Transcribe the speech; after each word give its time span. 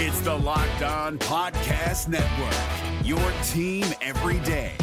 It's 0.00 0.20
the 0.20 0.32
Locked 0.32 0.82
On 0.82 1.18
Podcast 1.18 2.06
Network, 2.06 3.04
your 3.04 3.18
team 3.48 3.84
every 4.00 4.38
day. 4.46 4.76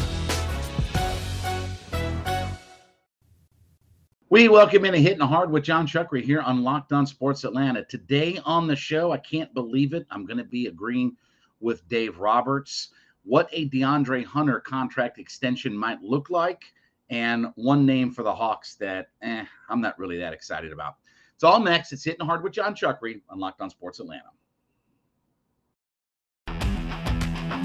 We 4.27 4.49
welcome 4.49 4.83
in 4.83 4.93
a 4.93 4.97
hitting 4.97 5.21
hard 5.21 5.51
with 5.51 5.63
Jon 5.63 5.87
Chuckery 5.87 6.21
here 6.21 6.41
on 6.41 6.65
Locked 6.65 6.91
On 6.91 7.07
Sports 7.07 7.45
Atlanta. 7.45 7.85
Today 7.85 8.41
on 8.43 8.67
the 8.67 8.75
show, 8.75 9.13
I 9.13 9.17
can't 9.17 9.53
believe 9.53 9.93
it. 9.93 10.05
I'm 10.11 10.25
going 10.25 10.37
to 10.37 10.43
be 10.43 10.67
agreeing 10.67 11.15
with 11.61 11.87
Dave 11.87 12.17
Roberts 12.17 12.89
what 13.23 13.47
a 13.53 13.69
DeAndre 13.69 14.25
Hunter 14.25 14.59
contract 14.59 15.17
extension 15.17 15.77
might 15.77 16.01
look 16.01 16.29
like, 16.29 16.61
and 17.09 17.47
one 17.55 17.85
name 17.85 18.11
for 18.11 18.23
the 18.23 18.35
Hawks 18.35 18.75
that 18.81 19.11
eh, 19.21 19.45
I'm 19.69 19.79
not 19.79 19.97
really 19.97 20.17
that 20.17 20.33
excited 20.33 20.73
about. 20.73 20.95
It's 21.35 21.45
all 21.45 21.61
next. 21.61 21.93
It's 21.93 22.03
hitting 22.03 22.25
hard 22.25 22.43
with 22.43 22.51
Jon 22.51 22.75
Chuckery 22.75 23.21
on 23.29 23.39
Locked 23.39 23.61
On 23.61 23.69
Sports 23.69 24.01
Atlanta. 24.01 24.34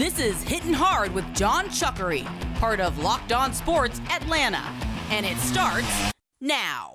This 0.00 0.18
is 0.18 0.42
Hitting 0.45 0.72
Hard 0.72 1.12
with 1.12 1.30
Jon 1.34 1.66
Chuckery, 1.66 2.24
part 2.54 2.80
of 2.80 3.00
Locked 3.00 3.32
On 3.32 3.52
Sports 3.52 4.00
Atlanta. 4.10 4.64
And 5.10 5.27
it 5.27 5.36
starts 5.36 5.86
now. 6.41 6.95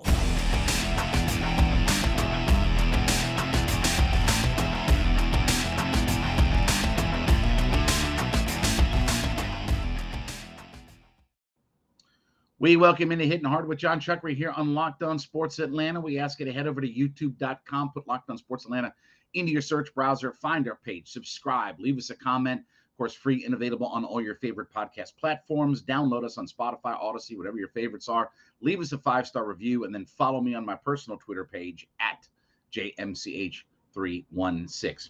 We 12.58 12.76
welcome 12.76 13.12
into 13.12 13.26
Hitting 13.26 13.46
Hard 13.46 13.68
with 13.68 13.78
Jon 13.78 14.00
Chuckery 14.00 14.36
here 14.36 14.50
on 14.50 14.74
Locked 14.74 15.04
On 15.04 15.20
Sports 15.20 15.60
Atlanta. 15.60 16.02
We 16.02 16.18
ask 16.18 16.40
you 16.40 16.48
to 16.48 16.52
head 16.52 16.66
over 16.66 16.82
to 16.82 16.92
youtube.com, 16.92 17.92
put 17.92 18.08
Locked 18.08 18.32
On 18.32 18.38
Sports 18.40 18.66
Atlanta 18.66 18.92
into 19.36 19.52
your 19.52 19.62
search 19.62 19.94
browser, 19.94 20.34
find 20.34 20.68
our 20.68 20.80
page, 20.84 21.12
subscribe, 21.12 21.80
leave 21.80 22.00
us 22.00 22.10
a 22.10 22.16
comment. 22.16 22.64
Of 22.96 22.98
course, 22.98 23.14
free 23.14 23.44
and 23.44 23.54
available 23.54 23.88
on 23.88 24.06
all 24.06 24.22
your 24.22 24.36
favorite 24.36 24.70
podcast 24.74 25.18
platforms. 25.18 25.84
Download 25.84 26.24
us 26.24 26.38
on 26.38 26.48
Spotify, 26.48 26.98
Audacy, 26.98 27.38
whatever 27.38 27.58
your 27.58 27.68
favorites 27.68 28.08
are. 28.08 28.30
Leave 28.62 28.80
us 28.80 28.94
a 28.94 28.98
five 28.98 29.28
star 29.28 29.46
review 29.46 29.84
and 29.84 29.94
then 29.94 30.06
follow 30.06 30.40
me 30.40 30.56
on 30.56 30.66
my 30.66 30.76
personal 30.76 31.20
Twitter 31.20 31.44
page 31.44 31.90
at 32.00 32.26
JMCH316. 32.72 35.10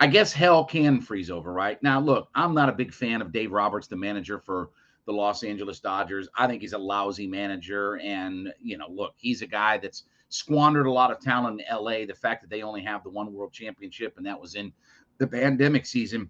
I 0.00 0.08
guess 0.08 0.32
hell 0.32 0.64
can 0.64 1.00
freeze 1.00 1.30
over, 1.30 1.52
right? 1.52 1.80
Now, 1.84 2.00
look, 2.00 2.30
I'm 2.34 2.52
not 2.52 2.68
a 2.68 2.72
big 2.72 2.92
fan 2.92 3.22
of 3.22 3.30
Dave 3.30 3.52
Roberts, 3.52 3.86
the 3.86 3.94
manager 3.94 4.40
for 4.40 4.70
the 5.06 5.12
Los 5.12 5.44
Angeles 5.44 5.78
Dodgers. 5.78 6.28
I 6.36 6.48
think 6.48 6.62
he's 6.62 6.72
a 6.72 6.78
lousy 6.78 7.28
manager. 7.28 7.94
And, 7.98 8.52
you 8.60 8.76
know, 8.76 8.88
look, 8.88 9.14
he's 9.18 9.40
a 9.40 9.46
guy 9.46 9.78
that's 9.78 10.02
squandered 10.30 10.86
a 10.86 10.92
lot 10.92 11.12
of 11.12 11.20
talent 11.20 11.60
in 11.60 11.76
LA. 11.76 12.06
The 12.06 12.18
fact 12.20 12.42
that 12.42 12.50
they 12.50 12.62
only 12.62 12.82
have 12.82 13.04
the 13.04 13.10
one 13.10 13.32
world 13.32 13.52
championship 13.52 14.14
and 14.16 14.26
that 14.26 14.40
was 14.40 14.56
in 14.56 14.72
the 15.18 15.28
pandemic 15.28 15.86
season, 15.86 16.28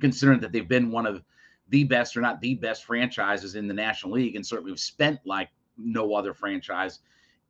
considering 0.00 0.40
that 0.40 0.52
they've 0.52 0.68
been 0.68 0.90
one 0.90 1.06
of 1.06 1.22
the 1.68 1.84
best 1.84 2.16
or 2.16 2.20
not 2.20 2.40
the 2.40 2.54
best 2.54 2.84
franchises 2.84 3.54
in 3.54 3.68
the 3.68 3.74
National 3.74 4.12
League 4.14 4.36
and 4.36 4.46
certainly 4.46 4.72
have 4.72 4.80
spent 4.80 5.20
like 5.24 5.50
no 5.76 6.14
other 6.14 6.32
franchise 6.32 7.00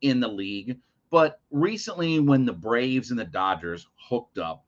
in 0.02 0.20
the 0.20 0.28
league. 0.28 0.78
But 1.10 1.40
recently, 1.50 2.20
when 2.20 2.44
the 2.44 2.52
Braves 2.52 3.10
and 3.10 3.18
the 3.18 3.24
Dodgers 3.24 3.86
hooked 4.08 4.38
up, 4.38 4.64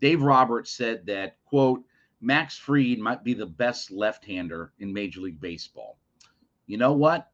Dave 0.00 0.22
Roberts 0.22 0.70
said 0.72 1.06
that, 1.06 1.36
quote, 1.44 1.84
Max 2.20 2.58
Fried 2.58 2.98
might 2.98 3.22
be 3.22 3.34
the 3.34 3.46
best 3.46 3.90
left 3.90 4.24
hander 4.24 4.72
in 4.78 4.92
Major 4.92 5.20
League 5.20 5.40
Baseball. 5.40 5.98
You 6.66 6.78
know 6.78 6.92
what? 6.92 7.30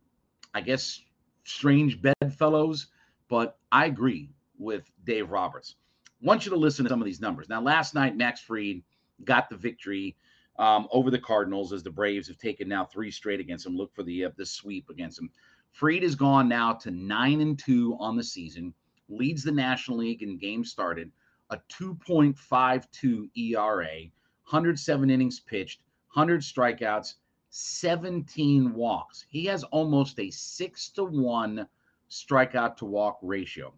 I 0.54 0.60
guess 0.60 1.00
strange 1.44 2.00
bedfellows, 2.02 2.88
but 3.28 3.58
I 3.72 3.86
agree 3.86 4.30
with 4.58 4.90
Dave 5.04 5.30
Roberts. 5.30 5.76
I 6.22 6.26
want 6.26 6.44
you 6.44 6.50
to 6.50 6.58
listen 6.58 6.84
to 6.84 6.88
some 6.88 7.00
of 7.00 7.04
these 7.04 7.20
numbers. 7.20 7.48
Now, 7.48 7.60
last 7.60 7.94
night, 7.94 8.16
Max 8.16 8.40
Fried 8.40 8.82
got 9.24 9.48
the 9.48 9.56
victory 9.56 10.16
um, 10.58 10.88
over 10.90 11.10
the 11.10 11.18
Cardinals 11.18 11.72
as 11.72 11.82
the 11.82 11.90
Braves 11.90 12.28
have 12.28 12.38
taken 12.38 12.68
now 12.68 12.84
three 12.84 13.10
straight 13.10 13.40
against 13.40 13.64
them. 13.64 13.76
Look 13.76 13.94
for 13.94 14.02
the 14.02 14.26
uh, 14.26 14.30
the 14.36 14.46
sweep 14.46 14.88
against 14.88 15.18
them. 15.18 15.30
Fried 15.72 16.02
has 16.02 16.14
gone 16.14 16.48
now 16.48 16.72
to 16.72 16.90
nine 16.90 17.40
and 17.40 17.58
two 17.58 17.96
on 18.00 18.16
the 18.16 18.24
season, 18.24 18.72
leads 19.08 19.42
the 19.42 19.52
National 19.52 19.98
League 19.98 20.22
in 20.22 20.38
games 20.38 20.70
started, 20.70 21.10
a 21.50 21.58
2.52 21.68 23.28
ERA. 23.36 24.10
107 24.48 25.10
innings 25.10 25.40
pitched, 25.40 25.82
100 26.14 26.40
strikeouts, 26.40 27.14
17 27.50 28.72
walks. 28.72 29.26
He 29.28 29.44
has 29.46 29.64
almost 29.64 30.18
a 30.18 30.30
six 30.30 30.88
to 30.90 31.04
one 31.04 31.66
strikeout 32.08 32.76
to 32.76 32.84
walk 32.84 33.18
ratio. 33.22 33.74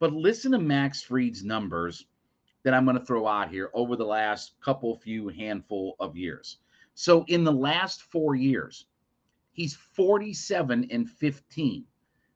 But 0.00 0.12
listen 0.12 0.52
to 0.52 0.58
Max 0.58 1.02
Fried's 1.02 1.44
numbers 1.44 2.06
that 2.64 2.74
I'm 2.74 2.84
going 2.84 2.98
to 2.98 3.04
throw 3.04 3.26
out 3.26 3.50
here 3.50 3.70
over 3.74 3.96
the 3.96 4.04
last 4.04 4.52
couple, 4.60 4.96
few 4.98 5.28
handful 5.28 5.96
of 6.00 6.16
years. 6.16 6.58
So 6.94 7.24
in 7.28 7.44
the 7.44 7.52
last 7.52 8.02
four 8.02 8.34
years, 8.34 8.86
he's 9.52 9.74
47 9.74 10.88
and 10.90 11.08
15. 11.08 11.84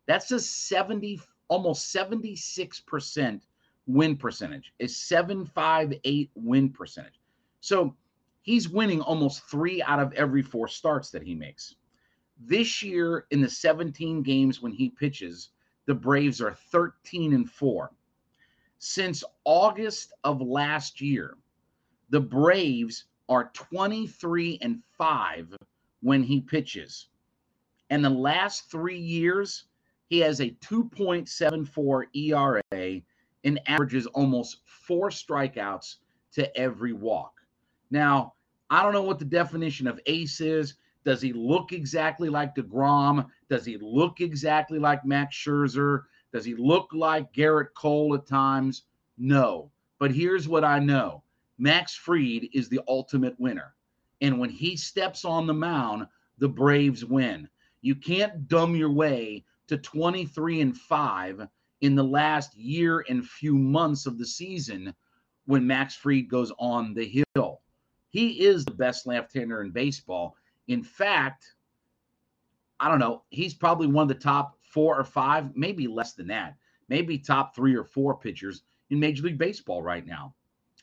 That's 0.06 0.30
a 0.30 0.40
70, 0.40 1.20
almost 1.48 1.94
76% 1.94 3.40
win 3.86 4.16
percentage, 4.16 4.72
a 4.80 4.86
758 4.86 6.30
win 6.34 6.70
percentage. 6.70 7.20
So 7.60 7.96
he's 8.42 8.68
winning 8.68 9.00
almost 9.00 9.44
three 9.50 9.82
out 9.82 10.00
of 10.00 10.12
every 10.12 10.42
four 10.42 10.68
starts 10.68 11.10
that 11.10 11.22
he 11.22 11.34
makes. 11.34 11.76
This 12.38 12.82
year, 12.82 13.26
in 13.30 13.40
the 13.40 13.48
17 13.48 14.22
games 14.22 14.60
when 14.60 14.72
he 14.72 14.90
pitches, 14.90 15.50
the 15.86 15.94
Braves 15.94 16.40
are 16.40 16.56
13 16.70 17.32
and 17.32 17.50
4. 17.50 17.90
Since 18.84 19.22
August 19.44 20.12
of 20.24 20.40
last 20.40 21.00
year, 21.00 21.36
the 22.10 22.18
Braves 22.18 23.04
are 23.28 23.52
23 23.54 24.58
and 24.60 24.82
5 24.98 25.56
when 26.00 26.24
he 26.24 26.40
pitches. 26.40 27.06
And 27.90 28.04
the 28.04 28.10
last 28.10 28.72
three 28.72 28.98
years, 28.98 29.66
he 30.08 30.18
has 30.18 30.40
a 30.40 30.50
2.74 30.50 32.06
ERA 32.12 33.00
and 33.44 33.60
averages 33.68 34.06
almost 34.08 34.62
four 34.66 35.10
strikeouts 35.10 35.98
to 36.32 36.56
every 36.58 36.92
walk. 36.92 37.34
Now, 37.92 38.34
I 38.68 38.82
don't 38.82 38.94
know 38.94 39.02
what 39.02 39.20
the 39.20 39.24
definition 39.24 39.86
of 39.86 40.00
ace 40.06 40.40
is. 40.40 40.74
Does 41.04 41.22
he 41.22 41.32
look 41.32 41.70
exactly 41.70 42.28
like 42.28 42.56
DeGrom? 42.56 43.28
Does 43.48 43.64
he 43.64 43.78
look 43.80 44.20
exactly 44.20 44.80
like 44.80 45.04
Max 45.04 45.36
Scherzer? 45.36 46.02
Does 46.32 46.44
he 46.44 46.54
look 46.54 46.88
like 46.92 47.32
Gerrit 47.32 47.74
Cole 47.74 48.14
at 48.14 48.26
times? 48.26 48.84
No. 49.18 49.70
But 49.98 50.12
here's 50.12 50.48
what 50.48 50.64
I 50.64 50.78
know 50.78 51.22
Max 51.58 51.94
Fried 51.94 52.48
is 52.52 52.68
the 52.68 52.80
ultimate 52.88 53.38
winner. 53.38 53.74
And 54.20 54.38
when 54.38 54.50
he 54.50 54.76
steps 54.76 55.24
on 55.24 55.46
the 55.46 55.54
mound, 55.54 56.06
the 56.38 56.48
Braves 56.48 57.04
win. 57.04 57.48
You 57.82 57.94
can't 57.94 58.48
dumb 58.48 58.74
your 58.74 58.90
way 58.90 59.44
to 59.68 59.76
23 59.76 60.60
and 60.60 60.76
5 60.76 61.46
in 61.82 61.94
the 61.94 62.04
last 62.04 62.56
year 62.56 63.04
and 63.08 63.26
few 63.26 63.56
months 63.56 64.06
of 64.06 64.18
the 64.18 64.26
season 64.26 64.94
when 65.46 65.66
Max 65.66 65.94
Fried 65.94 66.28
goes 66.28 66.52
on 66.58 66.94
the 66.94 67.24
hill. 67.34 67.60
He 68.10 68.44
is 68.44 68.64
the 68.64 68.72
best 68.74 69.06
left-hander 69.06 69.62
in 69.62 69.70
baseball. 69.70 70.36
In 70.68 70.82
fact, 70.82 71.54
I 72.78 72.88
don't 72.88 73.00
know, 73.00 73.24
he's 73.30 73.54
probably 73.54 73.86
one 73.86 74.02
of 74.02 74.08
the 74.08 74.14
top 74.14 74.56
four 74.72 74.98
or 74.98 75.04
five, 75.04 75.54
maybe 75.54 75.86
less 75.86 76.14
than 76.14 76.26
that, 76.28 76.56
maybe 76.88 77.18
top 77.18 77.54
three 77.54 77.76
or 77.76 77.84
four 77.84 78.16
pitchers 78.16 78.62
in 78.90 78.98
Major 78.98 79.24
League 79.24 79.38
Baseball 79.38 79.82
right 79.82 80.06
now. 80.06 80.34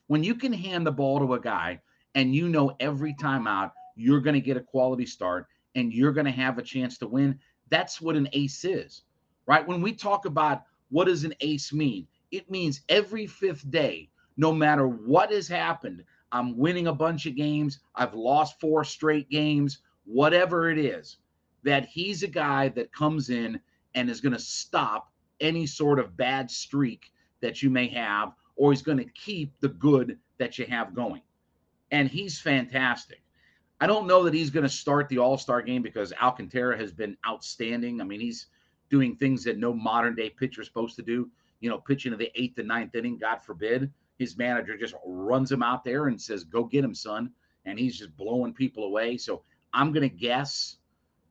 When 0.08 0.24
you 0.24 0.36
can 0.36 0.54
hand 0.54 0.86
the 0.86 0.92
ball 0.92 1.20
to 1.20 1.34
a 1.34 1.40
guy 1.40 1.82
and 2.16 2.34
you 2.34 2.50
know 2.50 2.76
every 2.80 3.14
time 3.16 3.48
out 3.48 3.74
you're 3.96 4.22
going 4.22 4.34
to 4.34 4.42
get 4.42 4.58
a 4.58 4.62
quality 4.62 5.06
start 5.06 5.48
and 5.76 5.94
you're 5.94 6.14
going 6.14 6.26
to 6.26 6.32
have 6.32 6.58
a 6.58 6.64
chance 6.64 6.98
to 7.00 7.08
win, 7.08 7.38
that's 7.70 8.02
what 8.02 8.16
an 8.16 8.30
ace 8.34 8.64
is, 8.66 9.04
right? 9.46 9.68
When 9.68 9.82
we 9.82 9.94
talk 9.94 10.26
about 10.26 10.64
what 10.90 11.06
does 11.06 11.24
an 11.24 11.34
ace 11.42 11.72
mean, 11.72 12.08
it 12.32 12.50
means 12.50 12.82
every 12.90 13.28
fifth 13.28 13.70
day, 13.70 14.10
no 14.38 14.52
matter 14.52 14.88
what 14.88 15.32
has 15.32 15.48
happened, 15.48 16.04
I'm 16.32 16.58
winning 16.58 16.88
a 16.88 16.94
bunch 16.94 17.26
of 17.26 17.36
games. 17.36 17.80
I've 17.96 18.14
lost 18.14 18.60
four 18.60 18.84
straight 18.84 19.30
games, 19.30 19.80
whatever 20.06 20.70
it 20.70 20.78
is, 20.78 21.18
that 21.64 21.86
he's 21.88 22.24
a 22.24 22.28
guy 22.28 22.70
that 22.70 22.94
comes 22.94 23.30
in 23.30 23.60
and 23.96 24.10
is 24.10 24.22
going 24.22 24.34
to 24.34 24.40
stop 24.40 25.12
any 25.40 25.66
sort 25.66 26.00
of 26.00 26.18
bad 26.18 26.50
streak 26.52 27.12
that 27.42 27.62
you 27.64 27.70
may 27.70 27.88
have, 27.88 28.34
or 28.56 28.72
he's 28.72 28.82
going 28.82 28.98
to 28.98 29.06
keep 29.06 29.54
the 29.62 29.70
good 29.70 30.18
that 30.38 30.58
you 30.58 30.66
have 30.66 30.94
going. 30.94 31.22
And 31.92 32.10
he's 32.10 32.40
fantastic. 32.40 33.22
I 33.82 33.88
don't 33.88 34.08
know 34.08 34.24
that 34.24 34.34
he's 34.34 34.50
going 34.50 34.64
to 34.64 34.70
start 34.70 35.08
the 35.08 35.20
All 35.20 35.38
Star 35.38 35.62
game 35.62 35.82
because 35.82 36.14
Alcantara 36.22 36.78
has 36.78 36.92
been 36.92 37.18
outstanding. 37.26 38.02
I 38.02 38.04
mean, 38.04 38.20
he's 38.20 38.48
doing 38.90 39.16
things 39.16 39.44
that 39.46 39.58
no 39.58 39.74
modern 39.74 40.16
day 40.16 40.30
pitcher 40.30 40.62
is 40.62 40.68
supposed 40.68 40.98
to 40.98 41.02
do, 41.02 41.30
you 41.62 41.70
know, 41.70 41.78
pitching 41.78 42.12
to 42.12 42.18
the 42.18 42.32
eighth 42.36 42.58
and 42.60 42.68
ninth 42.68 42.96
inning, 42.96 43.18
God 43.18 43.38
forbid 43.38 43.92
his 44.20 44.38
manager 44.38 44.78
just 44.78 44.94
runs 45.06 45.52
him 45.52 45.64
out 45.64 45.84
there 45.84 46.08
and 46.08 46.22
says, 46.22 46.44
"Go 46.44 46.66
get 46.66 46.84
him, 46.84 46.94
son," 46.94 47.32
and 47.66 47.80
he's 47.80 47.98
just 47.98 48.16
blowing 48.18 48.54
people 48.54 48.84
away. 48.84 49.18
So 49.18 49.44
I'm 49.74 49.94
going 49.94 50.08
to 50.08 50.16
guess 50.16 50.78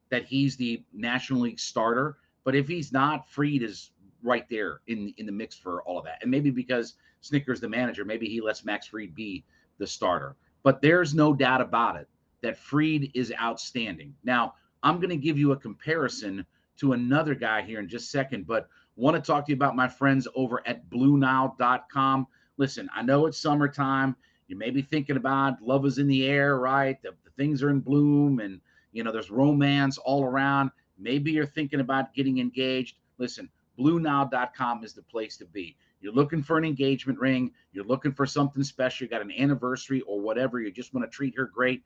that 0.08 0.24
he's 0.24 0.56
the 0.56 0.82
National 0.92 1.42
League 1.42 1.60
starter. 1.60 2.16
But 2.48 2.56
if 2.56 2.66
he's 2.66 2.94
not, 2.94 3.28
Fried 3.28 3.62
is 3.62 3.90
right 4.22 4.48
there 4.48 4.80
in 4.86 5.12
in 5.18 5.26
the 5.26 5.32
mix 5.32 5.54
for 5.54 5.82
all 5.82 5.98
of 5.98 6.06
that. 6.06 6.20
And 6.22 6.30
maybe 6.30 6.48
because 6.48 6.94
Snitker's 7.22 7.60
the 7.60 7.68
manager, 7.68 8.06
maybe 8.06 8.26
he 8.26 8.40
lets 8.40 8.64
Max 8.64 8.86
Fried 8.86 9.14
be 9.14 9.44
the 9.76 9.86
starter. 9.86 10.34
But 10.62 10.80
there's 10.80 11.12
no 11.12 11.34
doubt 11.34 11.60
about 11.60 11.96
it 11.96 12.08
that 12.40 12.56
Fried 12.56 13.10
is 13.12 13.34
outstanding. 13.38 14.14
Now, 14.24 14.54
I'm 14.82 14.98
going 14.98 15.10
to 15.10 15.18
give 15.18 15.36
you 15.36 15.52
a 15.52 15.58
comparison 15.58 16.46
to 16.78 16.94
another 16.94 17.34
guy 17.34 17.60
here 17.60 17.80
in 17.80 17.86
just 17.86 18.06
a 18.06 18.10
second, 18.12 18.46
but 18.46 18.66
want 18.96 19.14
to 19.14 19.20
talk 19.20 19.44
to 19.44 19.52
you 19.52 19.56
about 19.56 19.76
my 19.76 19.86
friends 19.86 20.26
over 20.34 20.66
at 20.66 20.88
BlueNile.com. 20.88 22.26
Listen, 22.56 22.88
I 22.94 23.02
know 23.02 23.26
it's 23.26 23.36
summertime. 23.36 24.16
You 24.46 24.56
may 24.56 24.70
be 24.70 24.80
thinking 24.80 25.18
about 25.18 25.60
love 25.60 25.84
is 25.84 25.98
in 25.98 26.08
the 26.08 26.24
air, 26.24 26.58
right? 26.58 26.96
The, 27.02 27.10
the 27.24 27.30
things 27.36 27.62
are 27.62 27.68
in 27.68 27.80
bloom 27.80 28.40
and, 28.40 28.58
you 28.92 29.04
know, 29.04 29.12
there's 29.12 29.30
romance 29.30 29.98
all 29.98 30.24
around. 30.24 30.70
Maybe 30.98 31.32
you're 31.32 31.46
thinking 31.46 31.80
about 31.80 32.14
getting 32.14 32.38
engaged. 32.38 32.96
Listen, 33.18 33.48
BlueNile.com 33.78 34.84
is 34.84 34.92
the 34.92 35.02
place 35.02 35.36
to 35.38 35.46
be. 35.46 35.76
You're 36.00 36.12
looking 36.12 36.42
for 36.42 36.58
an 36.58 36.64
engagement 36.64 37.18
ring, 37.18 37.52
you're 37.72 37.84
looking 37.84 38.12
for 38.12 38.26
something 38.26 38.62
special, 38.62 39.04
you 39.04 39.10
got 39.10 39.22
an 39.22 39.32
anniversary 39.32 40.00
or 40.02 40.20
whatever, 40.20 40.60
you 40.60 40.70
just 40.70 40.94
want 40.94 41.10
to 41.10 41.14
treat 41.14 41.36
her 41.36 41.46
great. 41.46 41.82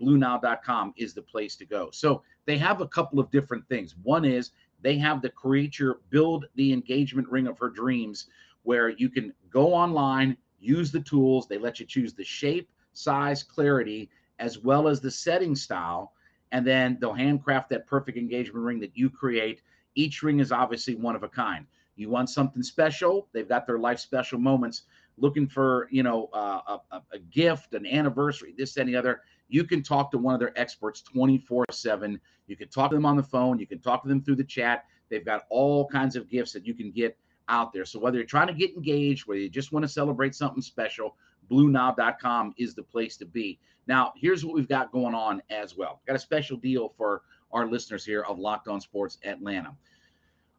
BlueNile.com 0.00 0.94
is 0.96 1.14
the 1.14 1.22
place 1.22 1.54
to 1.56 1.64
go. 1.64 1.90
So 1.92 2.22
they 2.44 2.58
have 2.58 2.80
a 2.80 2.88
couple 2.88 3.20
of 3.20 3.30
different 3.30 3.68
things. 3.68 3.94
One 4.02 4.24
is 4.24 4.50
they 4.80 4.98
have 4.98 5.22
the 5.22 5.30
creature 5.30 6.00
build 6.10 6.46
the 6.56 6.72
engagement 6.72 7.28
ring 7.28 7.46
of 7.46 7.58
her 7.58 7.70
dreams, 7.70 8.26
where 8.64 8.88
you 8.90 9.08
can 9.08 9.32
go 9.50 9.72
online, 9.72 10.36
use 10.58 10.90
the 10.90 11.00
tools. 11.00 11.46
They 11.46 11.58
let 11.58 11.78
you 11.78 11.86
choose 11.86 12.14
the 12.14 12.24
shape, 12.24 12.68
size, 12.94 13.42
clarity, 13.42 14.10
as 14.38 14.58
well 14.58 14.88
as 14.88 15.00
the 15.00 15.10
setting 15.10 15.54
style. 15.54 16.12
And 16.52 16.66
then 16.66 16.98
they'll 17.00 17.12
handcraft 17.12 17.70
that 17.70 17.86
perfect 17.86 18.16
engagement 18.16 18.64
ring 18.64 18.78
that 18.80 18.96
you 18.96 19.10
create. 19.10 19.62
Each 19.94 20.22
ring 20.22 20.38
is 20.38 20.52
obviously 20.52 20.94
one 20.94 21.16
of 21.16 21.24
a 21.24 21.28
kind. 21.28 21.66
You 21.96 22.08
want 22.08 22.30
something 22.30 22.62
special? 22.62 23.28
They've 23.32 23.48
got 23.48 23.66
their 23.66 23.78
life 23.78 23.98
special 23.98 24.38
moments. 24.38 24.82
Looking 25.18 25.46
for, 25.46 25.88
you 25.90 26.02
know, 26.02 26.30
uh, 26.32 26.78
a, 26.90 27.02
a 27.12 27.18
gift, 27.18 27.74
an 27.74 27.86
anniversary, 27.86 28.54
this, 28.56 28.78
any 28.78 28.94
other 28.94 29.22
you 29.52 29.64
can 29.64 29.82
talk 29.82 30.10
to 30.10 30.18
one 30.18 30.32
of 30.32 30.40
their 30.40 30.58
experts 30.58 31.02
24 31.02 31.66
7. 31.70 32.18
You 32.46 32.56
can 32.56 32.68
talk 32.68 32.90
to 32.90 32.96
them 32.96 33.04
on 33.04 33.18
the 33.18 33.22
phone. 33.22 33.58
You 33.58 33.66
can 33.66 33.80
talk 33.80 34.02
to 34.02 34.08
them 34.08 34.22
through 34.22 34.36
the 34.36 34.44
chat. 34.44 34.86
They've 35.10 35.24
got 35.24 35.42
all 35.50 35.86
kinds 35.86 36.16
of 36.16 36.30
gifts 36.30 36.52
that 36.52 36.66
you 36.66 36.72
can 36.72 36.90
get 36.90 37.18
out 37.48 37.70
there. 37.70 37.84
So 37.84 37.98
whether 37.98 38.16
you're 38.16 38.26
trying 38.26 38.46
to 38.46 38.54
get 38.54 38.74
engaged, 38.74 39.26
whether 39.26 39.40
you 39.40 39.50
just 39.50 39.70
want 39.70 39.84
to 39.84 39.88
celebrate 39.88 40.34
something 40.34 40.62
special, 40.62 41.16
BlueNile.com 41.50 42.54
is 42.56 42.74
the 42.74 42.82
place 42.82 43.18
to 43.18 43.26
be. 43.26 43.58
Now, 43.86 44.12
here's 44.16 44.44
what 44.44 44.54
we've 44.54 44.68
got 44.68 44.92
going 44.92 45.14
on 45.14 45.42
as 45.50 45.76
well. 45.76 46.00
Got 46.06 46.16
a 46.16 46.20
special 46.20 46.56
deal 46.56 46.88
for 46.96 47.22
our 47.52 47.66
listeners 47.66 48.04
here 48.04 48.22
of 48.22 48.38
Locked 48.38 48.68
On 48.68 48.80
Sports 48.80 49.18
Atlanta. 49.24 49.74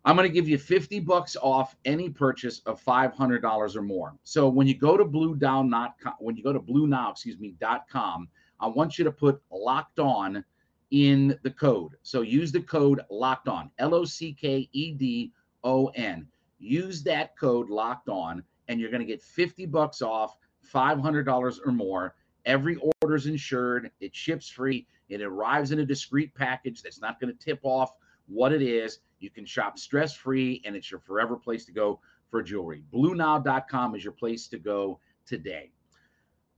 I'm 0.05 0.17
going 0.17 0.27
to 0.27 0.33
give 0.33 0.49
you 0.49 0.57
50 0.57 0.99
bucks 0.99 1.37
off 1.41 1.77
any 1.85 2.09
purchase 2.09 2.61
of 2.65 2.83
$500 2.83 3.75
or 3.75 3.81
more. 3.81 4.13
So 4.23 4.49
when 4.49 4.67
you 4.67 4.75
go 4.75 4.97
to 4.97 5.05
blue 5.05 5.35
down 5.35 5.69
not 5.69 5.95
when 6.19 6.35
you 6.35 6.43
go 6.43 6.51
to 6.51 6.59
blue 6.59 6.87
now, 6.87 7.11
excuse 7.11 7.39
me, 7.39 7.55
dot 7.59 7.87
com, 7.89 8.27
I 8.59 8.67
want 8.67 8.97
you 8.97 9.05
to 9.05 9.11
put 9.11 9.41
locked 9.49 9.99
on 9.99 10.43
in 10.91 11.39
the 11.43 11.51
code. 11.51 11.93
So 12.03 12.21
use 12.21 12.51
the 12.51 12.61
code 12.61 13.01
locked 13.09 13.47
on, 13.47 13.71
L 13.79 13.95
O 13.95 14.03
C 14.03 14.33
K 14.33 14.69
E 14.73 14.91
D 14.91 15.31
O 15.63 15.87
N. 15.95 16.27
Use 16.59 17.01
that 17.03 17.37
code 17.37 17.69
locked 17.69 18.09
on, 18.09 18.43
and 18.67 18.79
you're 18.79 18.91
going 18.91 19.01
to 19.01 19.07
get 19.07 19.21
50 19.21 19.65
bucks 19.67 20.01
off, 20.01 20.37
$500 20.73 21.57
or 21.65 21.71
more. 21.71 22.15
Every 22.45 22.77
order 23.01 23.15
is 23.15 23.27
insured, 23.27 23.91
it 23.99 24.15
ships 24.15 24.49
free, 24.49 24.87
it 25.09 25.21
arrives 25.21 25.71
in 25.71 25.79
a 25.79 25.85
discreet 25.85 26.33
package 26.35 26.81
that's 26.81 26.99
not 26.99 27.19
going 27.19 27.35
to 27.35 27.45
tip 27.45 27.59
off 27.63 27.91
what 28.27 28.51
it 28.51 28.61
is. 28.61 28.99
You 29.19 29.29
can 29.29 29.45
shop 29.45 29.77
stress 29.77 30.13
free, 30.13 30.61
and 30.65 30.75
it's 30.75 30.91
your 30.91 30.99
forever 30.99 31.37
place 31.37 31.65
to 31.65 31.71
go 31.71 31.99
for 32.29 32.41
jewelry. 32.41 32.83
BlueNile.com 32.93 33.95
is 33.95 34.03
your 34.03 34.13
place 34.13 34.47
to 34.47 34.57
go 34.57 34.99
today. 35.25 35.71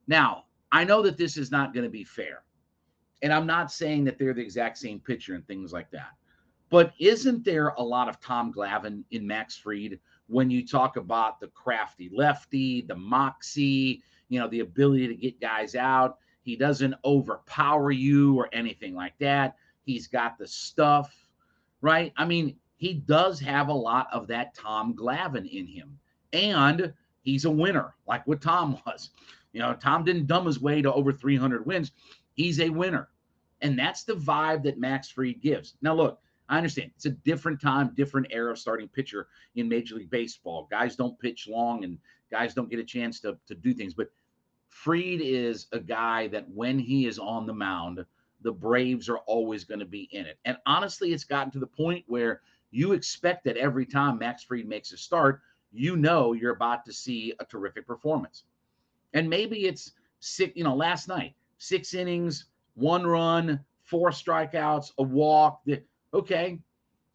Now, 0.07 0.45
I 0.71 0.83
know 0.83 1.01
that 1.01 1.17
this 1.17 1.37
is 1.37 1.51
not 1.51 1.73
going 1.73 1.83
to 1.83 1.89
be 1.89 2.03
fair. 2.03 2.43
And 3.21 3.31
I'm 3.33 3.47
not 3.47 3.71
saying 3.71 4.03
that 4.05 4.19
they're 4.19 4.33
the 4.33 4.41
exact 4.41 4.77
same 4.77 4.99
pitcher 4.99 5.35
and 5.35 5.45
things 5.47 5.73
like 5.73 5.89
that. 5.91 6.11
But 6.69 6.93
isn't 6.99 7.45
there 7.45 7.69
a 7.69 7.83
lot 7.83 8.09
of 8.09 8.19
Tom 8.19 8.51
Glavine 8.53 9.03
in 9.11 9.25
Max 9.25 9.55
Fried 9.55 9.99
when 10.27 10.49
you 10.49 10.65
talk 10.65 10.97
about 10.97 11.39
the 11.39 11.47
crafty 11.47 12.09
lefty, 12.13 12.81
the 12.81 12.95
moxie, 12.95 14.01
you 14.29 14.39
know, 14.39 14.47
the 14.47 14.61
ability 14.61 15.07
to 15.07 15.15
get 15.15 15.39
guys 15.39 15.75
out? 15.75 16.17
He 16.41 16.55
doesn't 16.55 16.95
overpower 17.03 17.91
you 17.91 18.37
or 18.37 18.49
anything 18.53 18.95
like 18.95 19.17
that. 19.19 19.55
He's 19.83 20.07
got 20.07 20.37
the 20.37 20.47
stuff, 20.47 21.15
right? 21.81 22.13
I 22.17 22.25
mean, 22.25 22.55
he 22.77 22.93
does 22.93 23.39
have 23.39 23.69
a 23.69 23.73
lot 23.73 24.07
of 24.11 24.27
that 24.27 24.53
Tom 24.53 24.95
Glavine 24.95 25.49
in 25.49 25.65
him. 25.65 25.97
And 26.33 26.93
he's 27.21 27.45
a 27.45 27.51
winner, 27.51 27.95
like 28.07 28.25
what 28.27 28.41
Tom 28.41 28.79
was. 28.85 29.09
You 29.53 29.61
know, 29.61 29.73
Tom 29.73 30.03
didn't 30.03 30.27
dumb 30.27 30.45
his 30.45 30.59
way 30.59 30.81
to 30.81 30.93
over 30.93 31.11
300 31.11 31.65
wins. 31.65 31.91
He's 32.33 32.59
a 32.59 32.69
winner. 32.69 33.09
And 33.61 33.79
that's 33.79 34.03
the 34.03 34.15
vibe 34.15 34.63
that 34.63 34.77
Max 34.77 35.09
Fried 35.09 35.41
gives. 35.41 35.75
Now, 35.81 35.95
look, 35.95 36.19
I 36.47 36.57
understand 36.57 36.91
it's 36.95 37.05
a 37.05 37.11
different 37.11 37.59
time, 37.59 37.93
different 37.95 38.27
era 38.29 38.51
of 38.51 38.59
starting 38.59 38.87
pitcher 38.87 39.27
in 39.55 39.67
Major 39.67 39.95
League 39.95 40.09
Baseball. 40.09 40.67
Guys 40.69 40.95
don't 40.95 41.19
pitch 41.19 41.47
long 41.47 41.83
and 41.83 41.97
guys 42.29 42.53
don't 42.53 42.69
get 42.69 42.79
a 42.79 42.83
chance 42.83 43.19
to, 43.21 43.37
to 43.47 43.55
do 43.55 43.73
things. 43.73 43.93
But 43.93 44.09
Fried 44.67 45.21
is 45.21 45.67
a 45.71 45.79
guy 45.79 46.27
that 46.27 46.49
when 46.49 46.77
he 46.77 47.07
is 47.07 47.17
on 47.17 47.47
the 47.47 47.53
mound, 47.53 48.05
the 48.41 48.51
Braves 48.51 49.09
are 49.09 49.19
always 49.19 49.63
going 49.63 49.79
to 49.79 49.85
be 49.85 50.09
in 50.11 50.25
it. 50.25 50.37
And 50.45 50.57
honestly, 50.65 51.13
it's 51.13 51.23
gotten 51.23 51.51
to 51.53 51.59
the 51.59 51.67
point 51.67 52.03
where 52.07 52.41
you 52.71 52.91
expect 52.91 53.45
that 53.45 53.57
every 53.57 53.85
time 53.85 54.19
Max 54.19 54.43
Fried 54.43 54.67
makes 54.67 54.91
a 54.91 54.97
start, 54.97 55.41
you 55.71 55.97
know 55.97 56.33
you're 56.33 56.53
about 56.53 56.85
to 56.85 56.93
see 56.93 57.33
a 57.39 57.45
terrific 57.45 57.87
performance. 57.87 58.43
And 59.13 59.29
maybe 59.29 59.65
it's 59.65 59.93
six, 60.19 60.53
you 60.55 60.63
know, 60.63 60.75
last 60.75 61.07
night, 61.07 61.35
six 61.57 61.93
innings, 61.93 62.45
one 62.75 63.07
run, 63.07 63.59
four 63.81 64.09
strikeouts, 64.09 64.91
a 64.97 65.03
walk. 65.03 65.61
Okay. 66.15 66.57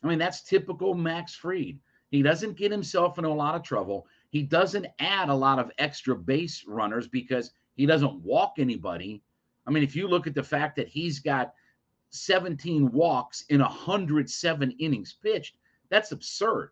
I 0.03 0.07
mean, 0.07 0.19
that's 0.19 0.43
typical 0.43 0.95
Max 0.95 1.35
Fried. 1.35 1.79
He 2.11 2.23
doesn't 2.23 2.57
get 2.57 2.71
himself 2.71 3.17
into 3.19 3.31
a 3.31 3.33
lot 3.33 3.55
of 3.55 3.63
trouble. 3.63 4.07
He 4.29 4.43
doesn't 4.43 4.87
add 4.99 5.29
a 5.29 5.35
lot 5.35 5.59
of 5.59 5.73
extra 5.79 6.15
base 6.15 6.65
runners 6.67 7.09
because 7.09 7.53
he 7.77 7.87
doesn't 7.87 8.21
walk 8.23 8.55
anybody. 8.59 9.23
I 9.67 9.71
mean, 9.71 9.83
if 9.83 9.97
you 9.97 10.07
look 10.07 10.27
at 10.27 10.35
the 10.35 10.43
fact 10.43 10.77
that 10.77 10.89
he's 10.89 11.19
got 11.19 11.55
17 12.11 12.91
walks 12.93 13.45
in 13.49 13.61
107 13.61 14.71
innings 14.73 15.17
pitched, 15.23 15.57
that's 15.89 16.13
absurd. 16.13 16.71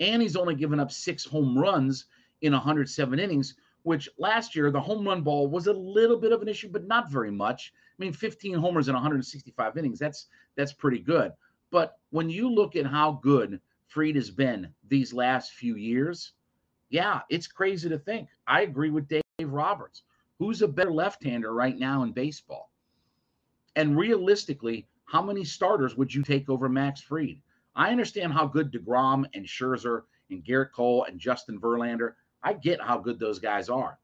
And 0.00 0.22
he's 0.22 0.36
only 0.36 0.54
given 0.54 0.80
up 0.80 0.90
six 0.90 1.24
home 1.24 1.58
runs 1.58 2.06
in 2.40 2.52
107 2.52 3.18
innings, 3.18 3.56
which 3.82 4.08
last 4.18 4.54
year 4.54 4.70
the 4.70 4.80
home 4.80 5.06
run 5.06 5.22
ball 5.22 5.48
was 5.48 5.66
a 5.66 5.72
little 5.72 6.16
bit 6.16 6.32
of 6.32 6.40
an 6.40 6.48
issue, 6.48 6.68
but 6.68 6.86
not 6.86 7.10
very 7.10 7.30
much. 7.30 7.72
I 7.98 8.02
mean, 8.02 8.12
15 8.12 8.54
homers 8.54 8.88
in 8.88 8.94
165 8.94 9.76
innings, 9.76 9.98
that's 9.98 10.26
that's 10.56 10.72
pretty 10.72 11.00
good. 11.00 11.32
But 11.70 11.98
when 12.10 12.30
you 12.30 12.50
look 12.50 12.76
at 12.76 12.86
how 12.86 13.12
good 13.22 13.60
Fried 13.86 14.16
has 14.16 14.30
been 14.30 14.72
these 14.88 15.12
last 15.12 15.52
few 15.52 15.76
years, 15.76 16.32
yeah, 16.90 17.20
it's 17.28 17.46
crazy 17.46 17.88
to 17.88 17.98
think. 17.98 18.28
I 18.46 18.62
agree 18.62 18.90
with 18.90 19.08
Dave 19.08 19.22
Roberts. 19.42 20.02
Who's 20.38 20.62
a 20.62 20.68
better 20.68 20.92
left-hander 20.92 21.52
right 21.52 21.76
now 21.76 22.02
in 22.02 22.12
baseball? 22.12 22.70
And 23.76 23.98
realistically, 23.98 24.88
how 25.04 25.22
many 25.22 25.44
starters 25.44 25.96
would 25.96 26.14
you 26.14 26.22
take 26.22 26.48
over 26.48 26.68
Max 26.68 27.00
Fried? 27.00 27.40
I 27.74 27.90
understand 27.90 28.32
how 28.32 28.46
good 28.46 28.72
DeGrom 28.72 29.24
and 29.34 29.46
Scherzer 29.46 30.02
and 30.30 30.44
Gerrit 30.44 30.72
Cole 30.72 31.04
and 31.04 31.18
Justin 31.18 31.60
Verlander 31.60 32.14
I 32.42 32.52
get 32.52 32.80
how 32.80 32.98
good 32.98 33.18
those 33.18 33.38
guys 33.38 33.68
are. 33.68 33.98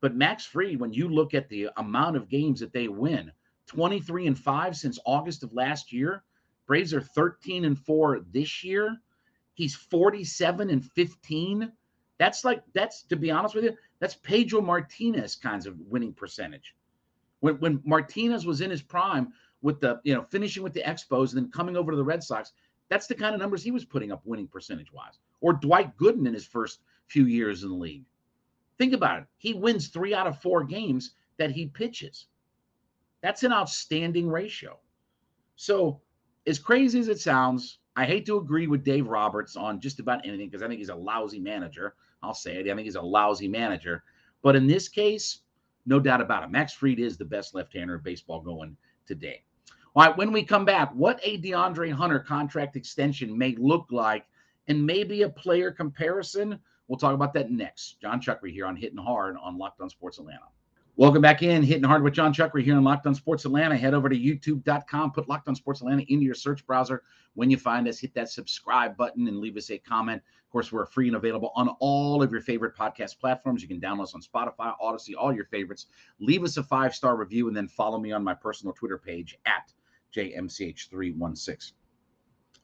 But 0.00 0.16
Max 0.16 0.44
Fried, 0.44 0.80
when 0.80 0.92
you 0.92 1.08
look 1.08 1.32
at 1.32 1.48
the 1.48 1.68
amount 1.76 2.16
of 2.16 2.28
games 2.28 2.60
that 2.60 2.72
they 2.72 2.88
win, 2.88 3.30
23 3.66 4.26
and 4.26 4.38
5 4.38 4.76
since 4.76 4.98
August 5.06 5.42
of 5.42 5.52
last 5.52 5.92
year. 5.92 6.24
Braves 6.66 6.94
are 6.94 7.00
13 7.00 7.64
and 7.64 7.78
4 7.78 8.20
this 8.32 8.62
year. 8.64 8.96
He's 9.54 9.74
47 9.74 10.70
and 10.70 10.84
15. 10.84 11.72
That's 12.18 12.44
like 12.44 12.62
that's 12.72 13.02
to 13.04 13.16
be 13.16 13.30
honest 13.30 13.54
with 13.54 13.64
you, 13.64 13.76
that's 13.98 14.14
Pedro 14.14 14.60
Martinez 14.60 15.36
kinds 15.36 15.66
of 15.66 15.78
winning 15.80 16.12
percentage. 16.12 16.74
When 17.40 17.56
when 17.56 17.82
Martinez 17.84 18.46
was 18.46 18.60
in 18.60 18.70
his 18.70 18.82
prime 18.82 19.32
with 19.60 19.80
the, 19.80 20.00
you 20.04 20.14
know, 20.14 20.24
finishing 20.30 20.62
with 20.62 20.72
the 20.72 20.82
Expos 20.82 21.32
and 21.32 21.42
then 21.42 21.50
coming 21.50 21.76
over 21.76 21.92
to 21.92 21.96
the 21.96 22.04
Red 22.04 22.22
Sox, 22.22 22.52
that's 22.88 23.06
the 23.06 23.14
kind 23.14 23.34
of 23.34 23.40
numbers 23.40 23.62
he 23.62 23.70
was 23.70 23.84
putting 23.84 24.12
up 24.12 24.22
winning 24.24 24.48
percentage 24.48 24.92
wise. 24.92 25.18
Or 25.40 25.52
Dwight 25.52 25.96
Gooden 25.96 26.26
in 26.26 26.34
his 26.34 26.46
first 26.46 26.80
few 27.06 27.26
years 27.26 27.62
in 27.62 27.70
the 27.70 27.76
league. 27.76 28.04
Think 28.78 28.92
about 28.92 29.20
it. 29.20 29.26
He 29.36 29.54
wins 29.54 29.88
three 29.88 30.14
out 30.14 30.26
of 30.26 30.40
four 30.40 30.64
games 30.64 31.14
that 31.38 31.50
he 31.50 31.66
pitches. 31.66 32.26
That's 33.22 33.44
an 33.44 33.52
outstanding 33.52 34.28
ratio. 34.28 34.78
So, 35.56 36.00
as 36.46 36.58
crazy 36.58 36.98
as 36.98 37.08
it 37.08 37.20
sounds, 37.20 37.78
I 37.96 38.04
hate 38.04 38.26
to 38.26 38.38
agree 38.38 38.66
with 38.66 38.84
Dave 38.84 39.06
Roberts 39.06 39.56
on 39.56 39.80
just 39.80 40.00
about 40.00 40.26
anything 40.26 40.48
because 40.48 40.62
I 40.62 40.68
think 40.68 40.78
he's 40.78 40.88
a 40.88 40.94
lousy 40.94 41.38
manager. 41.38 41.94
I'll 42.22 42.34
say 42.34 42.56
it. 42.56 42.68
I 42.68 42.74
think 42.74 42.84
he's 42.84 42.96
a 42.96 43.02
lousy 43.02 43.48
manager. 43.48 44.04
But 44.42 44.56
in 44.56 44.66
this 44.66 44.88
case, 44.88 45.40
no 45.86 46.00
doubt 46.00 46.20
about 46.20 46.44
it. 46.44 46.50
Max 46.50 46.72
Fried 46.72 46.98
is 46.98 47.16
the 47.16 47.24
best 47.24 47.54
left 47.54 47.74
hander 47.74 47.94
of 47.94 48.04
baseball 48.04 48.40
going 48.40 48.76
today. 49.06 49.42
All 49.94 50.06
right, 50.06 50.16
when 50.16 50.32
we 50.32 50.42
come 50.42 50.64
back, 50.64 50.90
what 50.94 51.20
a 51.22 51.38
DeAndre 51.38 51.92
Hunter 51.92 52.18
contract 52.18 52.76
extension 52.76 53.36
may 53.36 53.54
look 53.56 53.86
like 53.90 54.24
and 54.68 54.84
maybe 54.84 55.22
a 55.22 55.28
player 55.28 55.70
comparison. 55.70 56.58
We'll 56.88 56.98
talk 56.98 57.14
about 57.14 57.34
that 57.34 57.50
next. 57.50 58.00
Jon 58.00 58.20
Chuckery 58.20 58.52
here 58.52 58.66
on 58.66 58.76
Hitting 58.76 58.98
Hard 58.98 59.36
on 59.42 59.58
Locked 59.58 59.80
On 59.80 59.90
Sports 59.90 60.18
Atlanta. 60.18 60.46
Welcome 61.02 61.20
back 61.20 61.42
in, 61.42 61.64
Hitting 61.64 61.82
Hard 61.82 62.04
with 62.04 62.14
Jon 62.14 62.32
Chuckery 62.32 62.62
here 62.62 62.76
on 62.76 62.84
Locked 62.84 63.08
On 63.08 63.14
Sports 63.16 63.44
Atlanta. 63.44 63.76
Head 63.76 63.92
over 63.92 64.08
to 64.08 64.16
youtube.com, 64.16 65.10
put 65.10 65.28
Locked 65.28 65.48
On 65.48 65.54
Sports 65.56 65.80
Atlanta 65.80 66.04
into 66.06 66.24
your 66.24 66.36
search 66.36 66.64
browser. 66.64 67.02
When 67.34 67.50
you 67.50 67.56
find 67.56 67.88
us, 67.88 67.98
hit 67.98 68.14
that 68.14 68.30
subscribe 68.30 68.96
button 68.96 69.26
and 69.26 69.40
leave 69.40 69.56
us 69.56 69.68
a 69.72 69.78
comment. 69.78 70.22
Of 70.22 70.52
course, 70.52 70.70
we're 70.70 70.86
free 70.86 71.08
and 71.08 71.16
available 71.16 71.50
on 71.56 71.70
all 71.80 72.22
of 72.22 72.30
your 72.30 72.40
favorite 72.40 72.76
podcast 72.76 73.18
platforms. 73.18 73.62
You 73.62 73.66
can 73.66 73.80
download 73.80 74.04
us 74.04 74.14
on 74.14 74.22
Spotify, 74.22 74.74
Audacy, 74.80 75.14
all 75.18 75.32
your 75.32 75.46
favorites. 75.46 75.86
Leave 76.20 76.44
us 76.44 76.56
a 76.56 76.62
five 76.62 76.94
star 76.94 77.16
review 77.16 77.48
and 77.48 77.56
then 77.56 77.66
follow 77.66 77.98
me 77.98 78.12
on 78.12 78.22
my 78.22 78.34
personal 78.34 78.72
Twitter 78.72 78.98
page 78.98 79.36
at 79.44 79.72
JMCH316. 80.16 81.72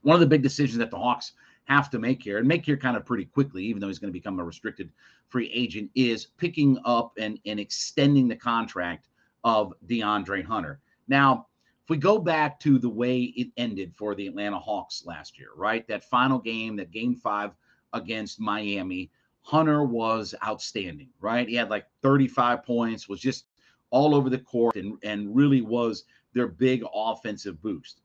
One 0.02 0.14
of 0.14 0.20
the 0.20 0.28
big 0.28 0.42
decisions 0.42 0.78
that 0.78 0.92
the 0.92 0.96
Hawks 0.96 1.32
have 1.68 1.90
to 1.90 1.98
make 1.98 2.22
here 2.22 2.38
and 2.38 2.48
make 2.48 2.64
here 2.64 2.76
kind 2.76 2.96
of 2.96 3.04
pretty 3.04 3.26
quickly, 3.26 3.62
even 3.64 3.80
though 3.80 3.88
he's 3.88 3.98
going 3.98 4.12
to 4.12 4.18
become 4.18 4.38
a 4.38 4.44
restricted 4.44 4.90
free 5.28 5.50
agent, 5.52 5.90
is 5.94 6.26
picking 6.38 6.78
up 6.84 7.12
and, 7.18 7.38
and 7.46 7.60
extending 7.60 8.26
the 8.26 8.36
contract 8.36 9.08
of 9.44 9.74
DeAndre 9.86 10.44
Hunter. 10.44 10.80
Now, 11.08 11.46
if 11.84 11.90
we 11.90 11.98
go 11.98 12.18
back 12.18 12.58
to 12.60 12.78
the 12.78 12.88
way 12.88 13.22
it 13.36 13.48
ended 13.56 13.94
for 13.94 14.14
the 14.14 14.26
Atlanta 14.26 14.58
Hawks 14.58 15.04
last 15.06 15.38
year, 15.38 15.50
right? 15.56 15.86
That 15.88 16.04
final 16.04 16.38
game, 16.38 16.76
that 16.76 16.90
game 16.90 17.14
five 17.14 17.52
against 17.92 18.40
Miami, 18.40 19.10
Hunter 19.42 19.84
was 19.84 20.34
outstanding, 20.44 21.08
right? 21.20 21.48
He 21.48 21.54
had 21.54 21.70
like 21.70 21.86
35 22.02 22.64
points, 22.64 23.08
was 23.08 23.20
just 23.20 23.46
all 23.90 24.14
over 24.14 24.28
the 24.28 24.38
court 24.38 24.76
and, 24.76 24.98
and 25.02 25.34
really 25.34 25.62
was 25.62 26.04
their 26.34 26.48
big 26.48 26.82
offensive 26.94 27.60
boost. 27.62 28.00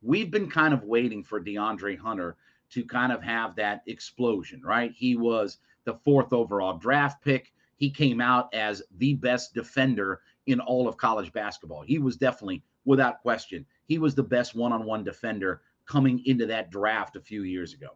We've 0.00 0.30
been 0.30 0.48
kind 0.48 0.72
of 0.72 0.84
waiting 0.84 1.22
for 1.22 1.40
DeAndre 1.40 1.98
Hunter 1.98 2.36
to 2.70 2.84
kind 2.84 3.12
of 3.12 3.22
have 3.22 3.56
that 3.56 3.82
explosion, 3.86 4.62
right? 4.62 4.92
He 4.94 5.16
was 5.16 5.58
the 5.84 5.94
fourth 6.04 6.32
overall 6.32 6.76
draft 6.76 7.22
pick. 7.24 7.52
He 7.76 7.90
came 7.90 8.20
out 8.20 8.52
as 8.52 8.82
the 8.98 9.14
best 9.14 9.54
defender 9.54 10.20
in 10.46 10.60
all 10.60 10.88
of 10.88 10.96
college 10.96 11.32
basketball. 11.32 11.82
He 11.82 11.98
was 11.98 12.16
definitely, 12.16 12.62
without 12.84 13.20
question, 13.20 13.64
he 13.86 13.98
was 13.98 14.14
the 14.14 14.22
best 14.22 14.54
one 14.54 14.72
on 14.72 14.84
one 14.84 15.04
defender 15.04 15.62
coming 15.86 16.22
into 16.26 16.46
that 16.46 16.70
draft 16.70 17.16
a 17.16 17.20
few 17.20 17.42
years 17.42 17.72
ago. 17.72 17.88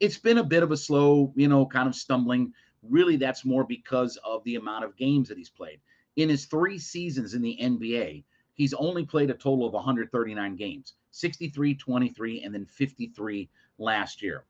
It's 0.00 0.18
been 0.18 0.38
a 0.38 0.44
bit 0.44 0.62
of 0.62 0.72
a 0.72 0.76
slow, 0.76 1.32
you 1.36 1.48
know, 1.48 1.64
kind 1.66 1.88
of 1.88 1.94
stumbling. 1.94 2.52
Really, 2.82 3.16
that's 3.16 3.44
more 3.44 3.64
because 3.64 4.18
of 4.24 4.42
the 4.44 4.56
amount 4.56 4.84
of 4.84 4.96
games 4.96 5.28
that 5.28 5.38
he's 5.38 5.50
played. 5.50 5.80
In 6.16 6.28
his 6.28 6.46
three 6.46 6.78
seasons 6.78 7.34
in 7.34 7.42
the 7.42 7.58
NBA, 7.60 8.24
he's 8.54 8.74
only 8.74 9.04
played 9.04 9.30
a 9.30 9.34
total 9.34 9.66
of 9.66 9.72
139 9.72 10.56
games 10.56 10.94
63, 11.10 11.74
23, 11.74 12.42
and 12.42 12.54
then 12.54 12.66
53 12.66 13.48
last 13.78 14.22
year. 14.22 14.44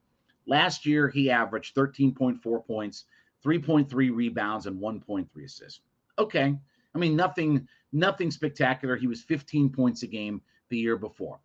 Last 0.47 0.85
year, 0.85 1.09
he 1.09 1.31
averaged 1.31 1.75
13.4 1.75 2.67
points, 2.67 3.05
3.3 3.45 4.15
rebounds, 4.15 4.67
and 4.67 4.81
1.3 4.81 5.29
assists. 5.45 5.81
Okay. 6.19 6.57
I 6.95 6.99
mean, 6.99 7.17
nothing, 7.17 7.67
nothing 7.93 8.31
spectacular. 8.31 8.97
He 8.97 9.07
was 9.07 9.23
15 9.23 9.71
points 9.71 10.03
a 10.03 10.07
game 10.07 10.43
the 10.69 10.79
year 10.79 10.97
before. 10.97 11.41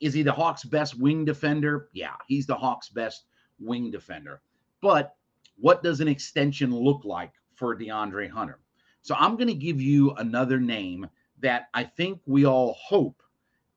Is 0.00 0.14
he 0.14 0.22
the 0.22 0.32
Hawks' 0.32 0.64
best 0.64 0.98
wing 0.98 1.24
defender? 1.24 1.90
Yeah, 1.92 2.16
he's 2.26 2.46
the 2.46 2.54
Hawks' 2.54 2.88
best 2.88 3.24
wing 3.58 3.90
defender. 3.90 4.40
But 4.80 5.14
what 5.58 5.82
does 5.82 6.00
an 6.00 6.08
extension 6.08 6.74
look 6.74 7.04
like 7.04 7.32
for 7.54 7.76
DeAndre 7.76 8.30
Hunter? 8.30 8.58
So 9.02 9.14
I'm 9.18 9.36
going 9.36 9.48
to 9.48 9.54
give 9.54 9.80
you 9.80 10.12
another 10.12 10.58
name 10.58 11.06
that 11.40 11.68
I 11.74 11.84
think 11.84 12.20
we 12.26 12.46
all 12.46 12.74
hope 12.82 13.22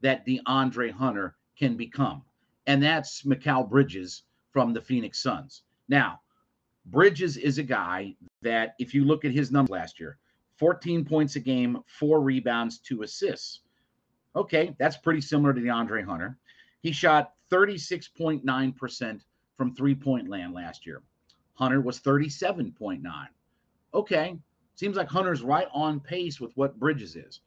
that 0.01 0.25
DeAndre 0.25 0.91
Hunter 0.91 1.35
can 1.57 1.75
become 1.75 2.23
and 2.67 2.81
that's 2.81 3.23
Mikal 3.23 3.69
Bridges 3.69 4.23
from 4.51 4.73
the 4.73 4.81
Phoenix 4.81 5.21
Suns. 5.21 5.63
Now, 5.87 6.21
Bridges 6.85 7.37
is 7.37 7.57
a 7.57 7.63
guy 7.63 8.15
that, 8.41 8.75
if 8.79 8.93
you 8.93 9.05
look 9.05 9.25
at 9.25 9.31
his 9.31 9.51
numbers 9.51 9.71
last 9.71 9.99
year, 9.99 10.17
14 10.57 11.05
points 11.05 11.35
a 11.35 11.39
game, 11.39 11.79
four 11.87 12.21
rebounds, 12.21 12.79
two 12.79 13.03
assists. 13.03 13.61
Okay, 14.35 14.75
that's 14.79 14.97
pretty 14.97 15.21
similar 15.21 15.53
to 15.53 15.61
DeAndre 15.61 16.05
Hunter. 16.05 16.37
He 16.81 16.91
shot 16.91 17.33
36.9% 17.51 19.21
from 19.55 19.75
three 19.75 19.95
point 19.95 20.27
land 20.29 20.53
last 20.53 20.85
year. 20.85 21.01
Hunter 21.55 21.81
was 21.81 21.99
37.9. 21.99 23.03
Okay, 23.93 24.37
seems 24.75 24.97
like 24.97 25.07
Hunter's 25.07 25.43
right 25.43 25.67
on 25.73 25.99
pace 25.99 26.39
with 26.39 26.51
what 26.55 26.79
Bridges 26.79 27.15
is. 27.15 27.41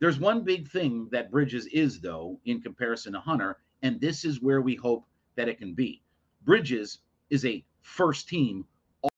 There's 0.00 0.18
one 0.18 0.42
big 0.42 0.68
thing 0.68 1.08
that 1.12 1.30
Bridges 1.30 1.66
is, 1.66 2.00
though, 2.00 2.40
in 2.46 2.60
comparison 2.60 3.12
to 3.12 3.20
Hunter, 3.20 3.58
and 3.84 4.00
this 4.00 4.24
is 4.24 4.40
where 4.40 4.62
we 4.62 4.74
hope 4.74 5.06
that 5.36 5.48
it 5.48 5.58
can 5.58 5.74
be. 5.74 6.02
Bridges 6.44 6.98
is 7.30 7.44
a 7.44 7.62
first 7.82 8.28
team 8.28 8.64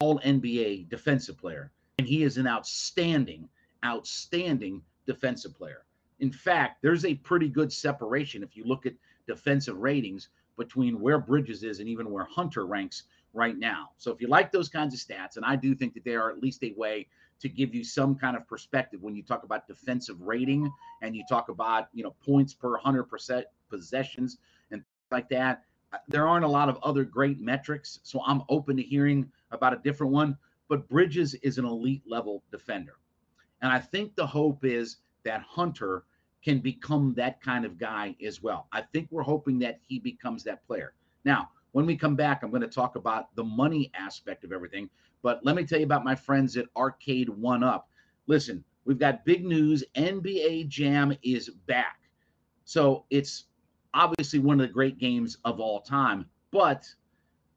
all 0.00 0.18
NBA 0.20 0.90
defensive 0.90 1.38
player, 1.38 1.70
and 1.99 2.06
he 2.06 2.25
is 2.25 2.37
an 2.37 2.49
outstanding, 2.49 3.49
outstanding 3.85 4.82
defensive 5.06 5.56
player. 5.56 5.85
In 6.18 6.32
fact, 6.32 6.82
there's 6.82 7.04
a 7.04 7.14
pretty 7.14 7.49
good 7.49 7.73
separation 7.73 8.42
if 8.42 8.56
you 8.56 8.64
look 8.64 8.87
at 8.87 8.94
defensive 9.28 9.78
ratings 9.78 10.28
between 10.58 11.00
where 11.00 11.18
Bridges 11.18 11.62
is 11.62 11.78
and 11.78 11.88
even 11.88 12.11
where 12.11 12.25
Hunter 12.25 12.66
ranks 12.66 13.04
right 13.35 13.56
now. 13.56 13.90
So 13.99 14.11
if 14.11 14.20
you 14.20 14.26
like 14.26 14.50
those 14.50 14.68
kinds 14.68 14.94
of 14.94 15.00
stats, 15.00 15.37
and 15.37 15.44
I 15.44 15.54
do 15.54 15.75
think 15.75 15.94
that 15.94 16.04
they 16.04 16.16
are 16.16 16.30
at 16.30 16.42
least 16.42 16.64
a 16.64 16.75
way 16.76 17.06
to 17.38 17.49
give 17.49 17.75
you 17.75 17.85
some 17.85 18.16
kind 18.16 18.37
of 18.37 18.49
perspective 18.49 19.02
when 19.02 19.14
you 19.14 19.23
talk 19.23 19.44
about 19.44 19.68
defensive 19.68 20.20
rating 20.23 20.73
and 21.02 21.14
you 21.14 21.23
talk 21.28 21.50
about, 21.50 21.88
you 21.92 22.02
know, 22.02 22.14
points 22.25 22.54
per 22.54 22.78
100% 22.78 23.44
possessions 23.68 24.38
like 25.11 25.29
that. 25.31 25.63
Uh, 25.93 25.99
there 26.09 26.27
aren't 26.27 26.45
a 26.45 26.49
lot 26.49 26.69
of 26.69 26.79
other 26.83 27.05
great 27.05 27.41
metrics, 27.41 28.01
so 28.03 28.21
I'm 28.27 28.43
open 28.49 28.77
to 28.77 28.83
hearing 28.83 29.31
about 29.51 29.73
a 29.73 29.79
different 29.79 30.13
one. 30.13 30.37
But 30.69 30.89
Bridges 30.89 31.35
is 31.35 31.59
an 31.59 31.65
elite 31.65 32.03
level 32.07 32.43
defender. 32.51 32.95
And 33.63 33.73
I 33.73 33.79
think 33.79 34.15
the 34.17 34.27
hope 34.27 34.65
is 34.65 34.99
that 35.25 35.43
Hunter 35.43 36.05
can 36.45 36.61
become 36.61 37.15
that 37.15 37.41
kind 37.41 37.65
of 37.65 37.79
guy 37.79 38.15
as 38.25 38.43
well. 38.43 38.69
I 38.73 38.83
think 38.83 39.09
we're 39.11 39.23
hoping 39.23 39.59
that 39.61 39.81
he 39.87 39.99
becomes 39.99 40.45
that 40.45 40.65
player. 40.67 40.95
Now, 41.25 41.51
when 41.73 41.87
we 41.87 41.97
come 41.97 42.17
back, 42.17 42.43
I'm 42.43 42.51
going 42.51 42.63
to 42.63 42.69
talk 42.69 42.97
about 42.97 43.35
the 43.35 43.45
money 43.45 43.91
aspect 43.95 44.45
of 44.45 44.53
everything. 44.53 44.89
But 45.23 45.45
let 45.45 45.57
me 45.57 45.65
tell 45.65 45.79
you 45.79 45.85
about 45.85 46.05
my 46.05 46.15
friends 46.15 46.57
at 46.57 46.67
Arcade 46.77 47.29
One 47.29 47.63
Up. 47.63 47.89
Listen, 48.27 48.65
we've 48.85 48.99
got 48.99 49.25
big 49.25 49.45
news. 49.45 49.85
NBA 49.97 50.69
Jam 50.69 51.17
is 51.23 51.51
back. 51.67 51.99
So 52.65 53.05
it's 53.11 53.47
obviously 53.97 54.38
one 54.38 54.61
of 54.61 54.67
the 54.67 54.73
great 54.73 54.99
games 54.99 55.38
of 55.45 55.59
all 55.59 55.81
time, 55.81 56.26
but 56.50 56.87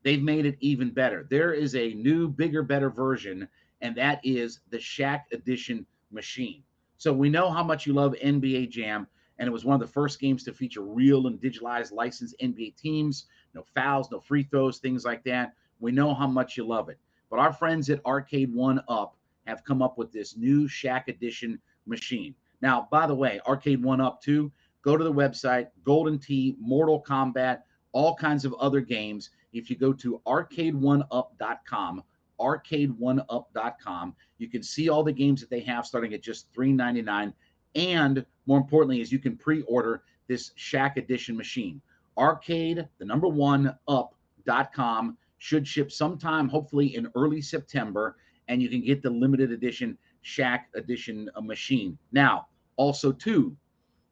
they've 0.03 0.23
made 0.23 0.45
it 0.45 0.57
even 0.61 0.89
better. 0.89 1.27
There 1.29 1.53
is 1.53 1.75
a 1.75 1.93
new, 1.93 2.29
bigger, 2.29 2.63
better 2.63 2.89
version, 2.89 3.47
and 3.81 3.95
that 3.97 4.21
is 4.23 4.61
the 4.69 4.77
Shaq 4.77 5.23
Edition 5.33 5.85
machine. 6.11 6.63
So 6.97 7.11
we 7.11 7.29
know 7.29 7.51
how 7.51 7.63
much 7.63 7.85
you 7.85 7.93
love 7.93 8.15
NBA 8.23 8.69
Jam, 8.69 9.05
and 9.37 9.47
it 9.47 9.51
was 9.51 9.65
one 9.65 9.75
of 9.75 9.85
the 9.85 9.93
first 9.93 10.19
games 10.19 10.43
to 10.45 10.53
feature 10.53 10.81
real 10.81 11.27
and 11.27 11.39
digitalized 11.39 11.91
licensed 11.91 12.35
NBA 12.41 12.77
teams, 12.77 13.25
no 13.53 13.63
fouls, 13.75 14.09
no 14.09 14.19
free 14.19 14.43
throws, 14.43 14.79
things 14.79 15.03
like 15.03 15.23
that. 15.25 15.53
We 15.81 15.91
know 15.91 16.13
how 16.13 16.27
much 16.27 16.55
you 16.55 16.65
love 16.65 16.89
it. 16.89 16.99
But 17.29 17.39
our 17.39 17.53
friends 17.53 17.89
at 17.89 18.05
Arcade 18.05 18.53
One 18.53 18.81
Up 18.87 19.15
have 19.45 19.65
come 19.65 19.81
up 19.81 19.97
with 19.97 20.11
this 20.11 20.37
new 20.37 20.67
Shaq 20.67 21.09
Edition 21.09 21.59
machine. 21.85 22.33
Now, 22.61 22.87
by 22.91 23.07
the 23.07 23.15
way, 23.15 23.39
Arcade 23.45 23.83
One 23.83 24.01
Up 24.01 24.21
too 24.21 24.51
Go 24.81 24.97
to 24.97 25.03
the 25.03 25.13
website, 25.13 25.67
Golden 25.83 26.17
Tee, 26.17 26.55
Mortal 26.59 27.03
Kombat, 27.03 27.61
all 27.91 28.15
kinds 28.15 28.45
of 28.45 28.53
other 28.55 28.81
games. 28.81 29.29
If 29.51 29.69
you 29.69 29.75
go 29.75 29.91
to 29.93 30.21
arcade1up.com, 30.25 32.03
arcade1up.com, 32.39 34.15
you 34.37 34.47
can 34.47 34.63
see 34.63 34.89
all 34.89 35.03
the 35.03 35.11
games 35.11 35.41
that 35.41 35.49
they 35.49 35.61
have 35.61 35.85
starting 35.85 36.13
at 36.13 36.21
just 36.21 36.51
$3.99. 36.53 37.33
And 37.75 38.25
more 38.45 38.57
importantly, 38.57 39.01
is 39.01 39.11
you 39.11 39.19
can 39.19 39.35
pre-order 39.35 40.03
this 40.27 40.51
Shaq 40.57 40.97
Edition 40.97 41.35
machine. 41.35 41.81
Arcade, 42.17 42.87
the 42.99 43.05
number 43.05 43.27
one 43.27 43.75
up.com 43.87 45.17
should 45.39 45.67
ship 45.67 45.91
sometime, 45.91 46.47
hopefully 46.47 46.95
in 46.95 47.09
early 47.15 47.41
September, 47.41 48.17
and 48.47 48.61
you 48.61 48.69
can 48.69 48.81
get 48.81 49.01
the 49.01 49.09
limited 49.09 49.51
edition 49.51 49.97
Shaq 50.23 50.61
Edition 50.75 51.29
machine. 51.41 51.97
Now, 52.11 52.47
also 52.75 53.11
too, 53.11 53.55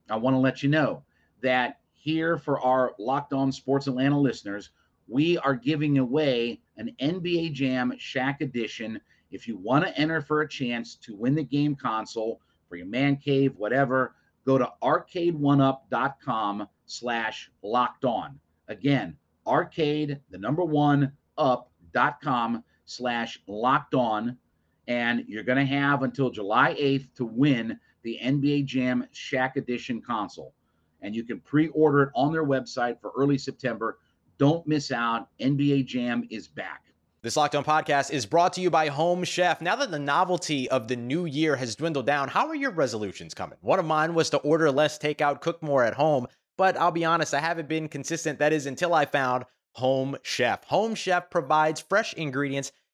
I 0.10 0.16
want 0.16 0.34
to 0.36 0.40
let 0.40 0.64
you 0.64 0.70
know 0.70 1.04
that 1.42 1.80
here 1.94 2.38
for 2.38 2.60
our 2.62 2.94
Locked 3.00 3.34
On 3.34 3.52
Sports 3.52 3.88
Atlanta 3.88 4.20
listeners, 4.20 4.72
we 5.08 5.38
are 5.40 5.56
giving 5.56 5.98
away 5.98 6.60
an 6.78 6.96
NBA 7.00 7.54
Jam 7.54 7.94
Shaq 8.00 8.42
Edition. 8.42 9.00
If 9.32 9.48
you 9.48 9.58
want 9.58 9.86
to 9.86 9.98
enter 9.98 10.22
for 10.22 10.42
a 10.42 10.50
chance 10.50 10.96
to 10.96 11.16
win 11.16 11.36
the 11.36 11.44
game 11.44 11.76
console 11.76 12.42
for 12.70 12.76
your 12.76 12.86
man 12.86 13.18
cave, 13.18 13.56
whatever, 13.58 14.16
go 14.46 14.58
to 14.58 14.72
arcade1up.com 14.82 16.68
slash 16.86 17.52
locked 17.62 18.06
on. 18.06 18.40
Again, 18.68 19.16
arcade, 19.46 20.20
the 20.30 20.38
number 20.38 20.64
one, 20.64 21.12
up.com 21.38 22.64
slash 22.86 23.40
locked 23.48 23.94
on. 23.96 24.38
And 24.88 25.26
you're 25.28 25.44
going 25.44 25.58
to 25.58 25.66
have 25.66 26.04
until 26.04 26.30
July 26.30 26.74
8th 26.76 27.14
to 27.16 27.26
win 27.26 27.78
the 28.08 28.18
NBA 28.24 28.64
Jam 28.64 29.06
Shaq 29.14 29.58
Edition 29.58 30.02
console. 30.02 30.54
And 31.02 31.14
you 31.14 31.26
can 31.26 31.42
pre 31.42 31.68
order 31.70 32.04
it 32.04 32.10
on 32.16 32.32
their 32.32 32.46
website 32.46 33.02
for 33.02 33.12
early 33.18 33.38
September. 33.38 34.00
Don't 34.38 34.66
miss 34.66 34.94
out. 34.94 35.28
NBA 35.42 35.86
Jam 35.86 36.26
is 36.30 36.48
back. 36.48 36.86
This 37.22 37.36
Locked 37.36 37.56
On 37.56 37.66
podcast 37.66 38.12
is 38.12 38.26
brought 38.26 38.54
to 38.54 38.62
you 38.62 38.70
by 38.70 38.88
Home 38.88 39.26
Chef. 39.26 39.60
Now 39.60 39.76
that 39.76 39.92
the 39.92 40.00
novelty 40.00 40.70
of 40.70 40.88
the 40.88 40.96
new 40.96 41.26
year 41.26 41.58
has 41.58 41.76
dwindled 41.76 42.06
down, 42.06 42.30
how 42.30 42.48
are 42.48 42.56
your 42.56 42.72
resolutions 42.72 43.34
coming? 43.34 43.58
One 43.60 43.80
of 43.80 43.86
mine 43.86 44.14
was 44.14 44.30
to 44.30 44.38
order 44.38 44.72
less 44.72 44.98
takeout, 44.98 45.42
cook 45.42 45.62
more 45.62 45.84
at 45.84 45.96
home, 45.96 46.28
but 46.56 46.78
I'll 46.78 46.92
be 46.92 47.04
honest, 47.04 47.34
I 47.34 47.42
haven't 47.42 47.68
been 47.68 47.90
consistent. 47.90 48.40
That 48.40 48.54
is 48.54 48.68
until 48.68 48.94
I 48.94 49.04
found 49.04 49.44
Home 49.74 50.16
Chef. 50.24 50.64
Home 50.66 50.96
Chef 50.96 51.30
provides 51.30 51.82
fresh 51.82 52.14
ingredients 52.14 52.72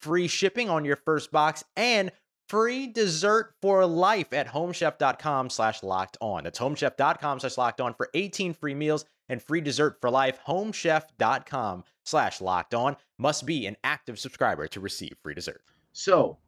free 0.00 0.28
shipping 0.28 0.68
on 0.70 0.84
your 0.84 0.96
first 0.96 1.30
box 1.30 1.64
and 1.76 2.10
free 2.48 2.86
dessert 2.86 3.54
for 3.60 3.84
life 3.86 4.32
at 4.32 4.48
homechef.com 4.48 5.50
slash 5.50 5.82
locked 5.82 6.16
on. 6.20 6.44
That's 6.44 6.58
homechef.com 6.58 7.40
slash 7.40 7.58
locked 7.58 7.80
on 7.80 7.94
for 7.94 8.08
18 8.14 8.54
free 8.54 8.74
meals 8.74 9.04
and 9.28 9.42
free 9.42 9.60
dessert 9.60 9.98
for 10.00 10.10
life. 10.10 10.38
Homechef.com 10.46 11.84
slash 12.04 12.40
locked 12.40 12.74
on 12.74 12.96
must 13.18 13.44
be 13.46 13.66
an 13.66 13.76
active 13.84 14.18
subscriber 14.18 14.66
to 14.68 14.80
receive 14.80 15.14
free 15.22 15.34
dessert. 15.34 15.62
So, 15.92 16.38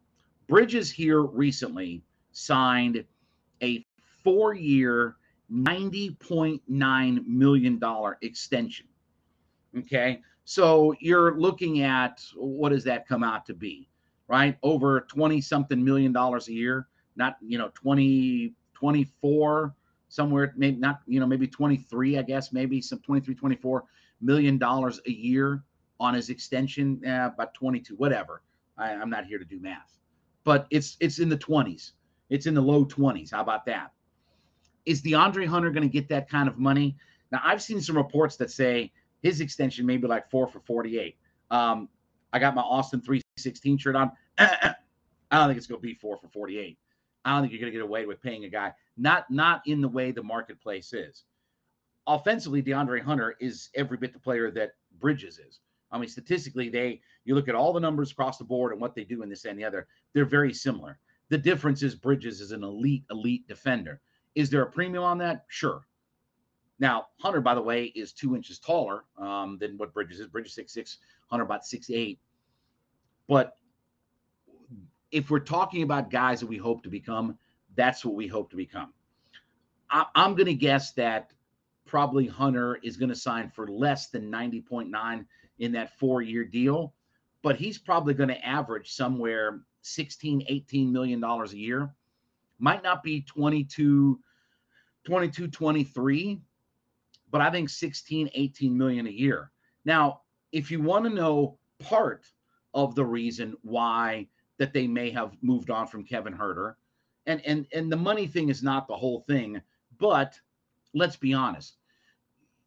Bridges 0.49 0.91
here 0.91 1.23
recently 1.23 2.03
signed 2.33 3.05
a 3.63 3.85
four 4.25 4.55
year, 4.55 5.17
$90.9 5.53 7.27
million 7.27 7.81
extension. 8.23 8.87
Okay. 9.79 10.21
So 10.51 10.95
you're 10.99 11.39
looking 11.39 11.83
at 11.83 12.25
what 12.35 12.71
does 12.71 12.85
that 12.85 13.07
come 13.07 13.23
out 13.23 13.47
to 13.47 13.55
be? 13.55 13.91
right? 14.31 14.57
Over 14.63 15.01
20 15.01 15.41
something 15.41 15.85
million 15.85 16.13
dollars 16.13 16.47
a 16.47 16.53
year, 16.53 16.87
not, 17.17 17.37
you 17.45 17.59
know, 17.59 17.73
20, 17.75 18.55
24, 18.75 19.75
somewhere, 20.09 20.55
maybe 20.57 20.77
not, 20.77 21.01
you 21.09 21.19
know, 21.19 21.27
maybe 21.27 21.49
23, 21.49 22.17
I 22.17 22.23
guess, 22.23 22.53
maybe 22.53 22.81
some 22.81 23.01
23, 23.01 23.35
24 23.35 23.85
million 24.21 24.57
dollars 24.57 25.01
a 25.09 25.11
year 25.11 25.65
on 25.99 26.15
his 26.15 26.31
extension, 26.31 27.01
eh, 27.05 27.27
about 27.27 27.55
22, 27.55 27.97
whatever. 27.97 28.43
I, 28.79 28.93
I'm 28.93 29.11
not 29.11 29.27
here 29.27 29.39
to 29.41 29.45
do 29.45 29.59
math, 29.59 29.99
but 30.45 30.69
it's, 30.71 30.97
it's 31.01 31.19
in 31.19 31.29
the 31.29 31.37
20s. 31.37 31.91
It's 32.29 32.47
in 32.47 32.55
the 32.55 32.61
low 32.61 32.85
20s. 32.85 33.33
How 33.33 33.41
about 33.41 33.67
that? 33.67 33.91
Is 34.87 35.03
DeAndre 35.03 35.47
Hunter 35.49 35.71
going 35.71 35.89
to 35.89 35.93
get 35.93 36.09
that 36.11 36.31
kind 36.31 36.49
of 36.49 36.57
money? 36.57 36.97
Now, 37.33 37.41
I've 37.43 37.61
seen 37.61 37.81
some 37.81 37.97
reports 37.97 38.37
that 38.37 38.53
say 38.53 38.93
his 39.23 39.41
extension 39.41 39.87
maybe 39.87 40.07
like 40.07 40.31
four 40.31 40.47
for 40.47 40.61
48. 40.61 41.17
Um, 41.51 41.89
I 42.33 42.39
got 42.39 42.55
my 42.55 42.63
Austin 42.63 43.01
316 43.01 43.79
shirt 43.79 43.97
on. 43.97 44.13
I 44.39 44.75
don't 45.33 45.49
think 45.49 45.59
it's 45.59 45.67
going 45.67 45.81
to 45.81 45.87
be 45.87 45.95
four 45.95 46.17
for 46.17 46.29
48. 46.29 46.79
I 47.25 47.33
don't 47.33 47.43
think 47.43 47.53
you're 47.53 47.61
going 47.61 47.73
to 47.73 47.79
get 47.79 47.85
away 47.85 48.07
with 48.07 48.23
paying 48.23 48.45
a 48.45 48.49
guy 48.49 48.73
not 49.01 49.31
not 49.31 49.63
in 49.67 49.81
the 49.81 49.89
way 49.89 50.13
the 50.13 50.23
marketplace 50.23 50.93
is. 50.93 51.25
Offensively, 52.07 52.63
DeAndre 52.63 53.03
Hunter 53.03 53.37
is 53.41 53.71
every 53.75 53.97
bit 53.97 54.13
the 54.13 54.19
player 54.19 54.51
that 54.51 54.73
Bridges 54.99 55.39
is. 55.39 55.61
I 55.91 55.99
mean, 55.99 56.09
statistically, 56.09 56.69
they 56.69 57.01
you 57.25 57.35
look 57.35 57.49
at 57.49 57.55
all 57.55 57.73
the 57.73 57.81
numbers 57.81 58.13
across 58.13 58.39
the 58.39 58.45
board 58.45 58.73
and 58.73 58.81
what 58.81 58.95
they 58.95 59.05
do 59.05 59.23
in 59.23 59.29
this 59.29 59.45
and 59.45 59.59
the 59.59 59.65
other, 59.65 59.87
they're 60.13 60.25
very 60.25 60.53
similar. 60.53 60.99
The 61.31 61.39
difference 61.39 61.83
is 61.83 61.95
Bridges 61.95 62.41
is 62.41 62.53
an 62.53 62.63
elite, 62.63 63.05
elite 63.11 63.47
defender. 63.49 64.01
Is 64.35 64.51
there 64.51 64.63
a 64.63 64.71
premium 64.71 65.05
on 65.05 65.19
that? 65.19 65.45
Sure. 65.49 65.87
Now, 66.81 67.09
Hunter, 67.19 67.43
by 67.43 67.55
the 67.55 67.63
way, 67.63 67.85
is 67.95 68.13
two 68.13 68.35
inches 68.35 68.59
taller 68.59 69.05
um, 69.19 69.59
than 69.61 69.77
what 69.77 69.93
Bridges 69.93 70.19
is. 70.19 70.27
Bridges 70.27 70.55
six 70.55 70.73
six, 70.73 70.99
Hunter 71.29 71.45
about 71.45 71.67
six 71.67 71.91
eight. 71.91 72.19
But 73.29 73.55
if 75.13 75.31
we're 75.31 75.41
talking 75.41 75.83
about 75.83 76.11
guys 76.11 76.41
that 76.41 76.47
we 76.47 76.57
hope 76.57 76.83
to 76.85 76.89
become, 76.89 77.39
that's 77.77 78.05
what 78.05 78.15
we 78.15 78.27
hope 78.27 78.51
to 78.51 78.57
become. 78.57 78.93
I, 79.91 80.07
am 80.15 80.35
going 80.35 80.47
to 80.47 80.55
guess 80.55 80.93
that 80.93 81.33
probably 81.87 82.27
Hunter 82.27 82.79
is 82.83 82.97
going 82.97 83.09
to 83.11 83.17
sign 83.17 83.51
for 83.51 83.69
less 83.69 84.09
than 84.09 84.31
90.9 84.31 85.27
in 85.59 85.73
that 85.73 85.99
four 85.99 86.23
year 86.23 86.45
deal, 86.45 86.95
but 87.43 87.57
he's 87.57 87.79
probably 87.79 88.15
going 88.15 88.29
to 88.29 88.47
average 88.47 88.93
somewhere 88.93 89.61
16, 89.83 90.45
18 90.49 90.93
million 90.93 91.21
dollars 91.21 91.53
a 91.53 91.59
year. 91.59 91.93
Might 92.59 92.83
not 92.83 93.03
be 93.03 93.23
22, 93.23 94.19
22, 95.05 95.49
23, 95.49 96.41
but 97.31 97.41
I 97.41 97.51
think 97.51 97.69
16, 97.69 98.31
18 98.35 98.77
million 98.77 99.07
a 99.07 99.11
year. 99.11 99.51
Now, 99.85 100.23
if 100.53 100.71
you 100.71 100.83
want 100.83 101.05
to 101.05 101.11
know 101.11 101.59
part 101.79 102.27
of 102.75 102.95
the 102.95 103.05
reason 103.05 103.57
why 103.63 104.29
that 104.61 104.75
they 104.75 104.87
may 104.87 105.11
have 105.11 105.33
moved 105.43 105.71
on 105.71 105.87
from 105.87 106.05
Kevin 106.05 106.35
Huerter. 106.35 106.75
And 107.27 107.41
and 107.47 107.67
and 107.73 107.91
the 107.91 107.97
money 107.97 108.27
thing 108.27 108.49
is 108.49 108.63
not 108.63 108.87
the 108.87 108.97
whole 108.97 109.21
thing, 109.21 109.61
but 109.99 110.39
let's 110.95 111.17
be 111.17 111.33
honest. 111.33 111.77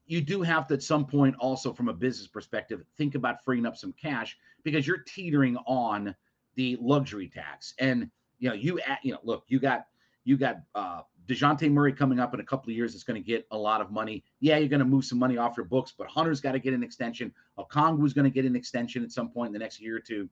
You 0.05 0.19
do 0.19 0.41
have 0.41 0.67
to 0.67 0.73
at 0.73 0.83
some 0.83 1.05
point 1.05 1.35
also 1.39 1.71
from 1.71 1.89
a 1.89 1.93
business 1.93 2.27
perspective 2.27 2.83
think 2.97 3.15
about 3.15 3.43
freeing 3.43 3.65
up 3.65 3.77
some 3.77 3.93
cash 3.93 4.37
because 4.63 4.85
you're 4.85 5.03
teetering 5.07 5.55
on 5.65 6.15
the 6.55 6.77
luxury 6.81 7.29
tax. 7.29 7.73
And 7.79 8.09
you 8.39 8.49
know, 8.49 8.55
you 8.55 8.79
at 8.81 8.99
you 9.03 9.13
know, 9.13 9.19
look, 9.23 9.45
you 9.47 9.59
got 9.59 9.85
you 10.23 10.37
got 10.37 10.57
uh 10.75 11.01
DeJounte 11.27 11.71
Murray 11.71 11.93
coming 11.93 12.19
up 12.19 12.33
in 12.33 12.41
a 12.41 12.43
couple 12.43 12.69
of 12.69 12.75
years 12.75 12.95
is 12.95 13.05
going 13.05 13.21
to 13.21 13.25
get 13.25 13.47
a 13.51 13.57
lot 13.57 13.79
of 13.79 13.91
money. 13.91 14.25
Yeah, 14.41 14.57
you're 14.57 14.67
going 14.67 14.81
to 14.81 14.85
move 14.85 15.05
some 15.05 15.17
money 15.17 15.37
off 15.37 15.55
your 15.55 15.65
books, 15.65 15.93
but 15.97 16.05
Hunter's 16.07 16.41
got 16.41 16.51
to 16.51 16.59
get 16.59 16.73
an 16.73 16.83
extension. 16.83 17.33
Okongwu's 17.57 18.11
going 18.11 18.25
to 18.25 18.29
get 18.29 18.43
an 18.43 18.57
extension 18.57 19.05
at 19.05 19.11
some 19.13 19.29
point 19.29 19.47
in 19.47 19.53
the 19.53 19.59
next 19.59 19.79
year 19.79 19.95
or 19.95 20.01
two 20.01 20.27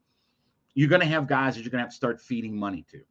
you're 0.73 0.89
going 0.89 1.01
to 1.01 1.07
have 1.07 1.27
guys 1.27 1.55
that 1.55 1.61
you're 1.61 1.71
going 1.71 1.79
to 1.79 1.85
have 1.85 1.91
to 1.91 1.95
start 1.95 2.21
feeding 2.21 2.55
money 2.55 2.85
to. 2.91 3.01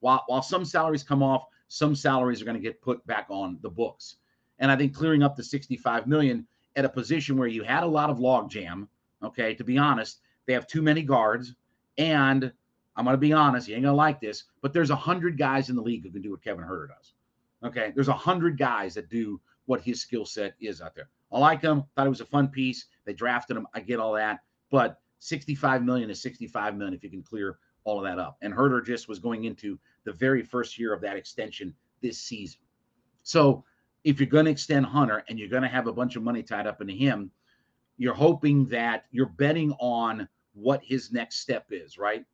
While 0.00 0.24
while 0.26 0.42
some 0.42 0.64
salaries 0.64 1.02
come 1.02 1.22
off, 1.22 1.44
some 1.68 1.94
salaries 1.94 2.40
are 2.40 2.44
going 2.44 2.56
to 2.56 2.62
get 2.62 2.80
put 2.80 3.06
back 3.06 3.26
on 3.28 3.58
the 3.62 3.70
books. 3.70 4.16
And 4.58 4.70
I 4.70 4.76
think 4.76 4.94
clearing 4.94 5.22
up 5.22 5.36
the 5.36 5.44
65 5.44 6.06
million 6.06 6.46
at 6.76 6.84
a 6.84 6.88
position 6.88 7.36
where 7.36 7.48
you 7.48 7.62
had 7.62 7.82
a 7.82 7.86
lot 7.86 8.10
of 8.10 8.18
logjam, 8.18 8.88
okay, 9.22 9.54
to 9.54 9.64
be 9.64 9.78
honest, 9.78 10.20
they 10.46 10.52
have 10.52 10.66
too 10.66 10.82
many 10.82 11.02
guards. 11.02 11.54
And 11.98 12.52
I'm 12.96 13.04
going 13.04 13.14
to 13.14 13.18
be 13.18 13.32
honest, 13.32 13.68
you 13.68 13.74
ain't 13.74 13.84
going 13.84 13.92
to 13.92 13.96
like 13.96 14.20
this, 14.20 14.44
but 14.62 14.72
there's 14.72 14.90
a 14.90 14.96
hundred 14.96 15.38
guys 15.38 15.70
in 15.70 15.76
the 15.76 15.82
league 15.82 16.02
who 16.02 16.10
can 16.10 16.22
do 16.22 16.30
what 16.30 16.42
Kevin 16.42 16.64
Huerter 16.64 16.88
does. 16.88 17.14
Okay, 17.64 17.92
there's 17.94 18.08
a 18.08 18.12
hundred 18.12 18.58
guys 18.58 18.94
that 18.94 19.08
do 19.08 19.40
what 19.66 19.80
his 19.80 20.00
skill 20.00 20.24
set 20.24 20.54
is 20.60 20.80
out 20.80 20.94
there. 20.94 21.08
I 21.32 21.38
like 21.38 21.62
him. 21.62 21.84
Thought 21.94 22.06
it 22.06 22.10
was 22.10 22.20
a 22.20 22.26
fun 22.26 22.48
piece. 22.48 22.86
They 23.04 23.12
drafted 23.12 23.56
him. 23.56 23.66
I 23.74 23.80
get 23.80 24.00
all 24.00 24.14
that, 24.14 24.40
but 24.70 25.00
65 25.20 25.84
million 25.84 26.10
is 26.10 26.20
65 26.22 26.74
million 26.74 26.94
if 26.94 27.04
you 27.04 27.10
can 27.10 27.22
clear 27.22 27.58
all 27.84 27.98
of 27.98 28.04
that 28.04 28.18
up. 28.18 28.36
And 28.42 28.52
Huerter 28.52 28.84
just 28.84 29.08
was 29.08 29.18
going 29.18 29.44
into 29.44 29.78
the 30.04 30.12
very 30.12 30.42
first 30.42 30.78
year 30.78 30.92
of 30.92 31.00
that 31.02 31.16
extension 31.16 31.74
this 32.00 32.18
season. 32.18 32.60
So 33.22 33.64
if 34.04 34.18
you're 34.18 34.28
going 34.28 34.46
to 34.46 34.50
extend 34.50 34.86
Hunter 34.86 35.24
and 35.28 35.38
you're 35.38 35.48
going 35.48 35.62
to 35.62 35.68
have 35.68 35.86
a 35.86 35.92
bunch 35.92 36.16
of 36.16 36.22
money 36.22 36.42
tied 36.42 36.66
up 36.66 36.80
into 36.80 36.94
him, 36.94 37.30
you're 37.98 38.14
hoping 38.14 38.66
that 38.66 39.04
you're 39.10 39.26
betting 39.26 39.72
on 39.78 40.28
what 40.54 40.82
his 40.82 41.12
next 41.12 41.40
step 41.40 41.66
is, 41.70 41.98
right? 41.98 42.24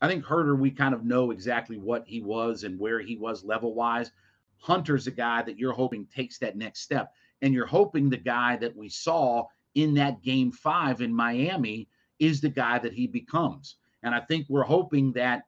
I 0.00 0.08
think 0.08 0.24
Huerter, 0.24 0.58
we 0.58 0.70
kind 0.70 0.94
of 0.94 1.04
know 1.04 1.30
exactly 1.30 1.76
what 1.76 2.04
he 2.06 2.20
was 2.20 2.64
and 2.64 2.78
where 2.78 3.00
he 3.00 3.16
was 3.16 3.44
level 3.44 3.74
wise. 3.74 4.12
Hunter's 4.58 5.06
a 5.06 5.10
guy 5.10 5.42
that 5.42 5.58
you're 5.58 5.72
hoping 5.72 6.06
takes 6.06 6.38
that 6.38 6.56
next 6.56 6.80
step. 6.80 7.12
And 7.42 7.54
you're 7.54 7.66
hoping 7.66 8.08
the 8.08 8.16
guy 8.16 8.56
that 8.56 8.76
we 8.76 8.88
saw 8.88 9.46
in 9.74 9.94
that 9.94 10.22
game 10.22 10.52
five 10.52 11.00
in 11.00 11.14
Miami 11.14 11.88
is 12.18 12.40
the 12.40 12.48
guy 12.48 12.78
that 12.78 12.92
he 12.92 13.06
becomes. 13.06 13.76
And 14.02 14.14
I 14.14 14.20
think 14.20 14.46
we're 14.48 14.62
hoping 14.62 15.12
that, 15.12 15.44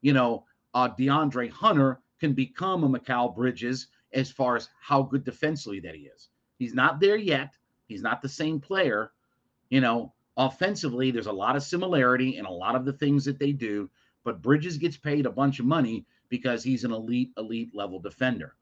you 0.00 0.12
know, 0.12 0.44
uh, 0.74 0.88
DeAndre 0.98 1.50
Hunter 1.50 2.00
can 2.20 2.32
become 2.32 2.84
a 2.84 2.88
Mikal 2.88 3.34
Bridges 3.34 3.88
as 4.12 4.30
far 4.30 4.56
as 4.56 4.68
how 4.80 5.02
good 5.02 5.24
defensively 5.24 5.80
that 5.80 5.94
he 5.94 6.02
is. 6.02 6.28
He's 6.58 6.74
not 6.74 7.00
there 7.00 7.16
yet. 7.16 7.54
He's 7.86 8.02
not 8.02 8.22
the 8.22 8.28
same 8.28 8.60
player. 8.60 9.12
You 9.70 9.80
know, 9.80 10.12
offensively, 10.36 11.10
there's 11.10 11.26
a 11.26 11.32
lot 11.32 11.56
of 11.56 11.62
similarity 11.62 12.36
in 12.36 12.44
a 12.44 12.50
lot 12.50 12.74
of 12.74 12.84
the 12.84 12.92
things 12.92 13.24
that 13.24 13.38
they 13.38 13.52
do, 13.52 13.88
but 14.24 14.42
Bridges 14.42 14.76
gets 14.76 14.96
paid 14.96 15.26
a 15.26 15.30
bunch 15.30 15.60
of 15.60 15.66
money 15.66 16.04
because 16.28 16.62
he's 16.62 16.84
an 16.84 16.92
elite, 16.92 17.30
elite 17.38 17.74
level 17.74 17.98
defender. 17.98 18.54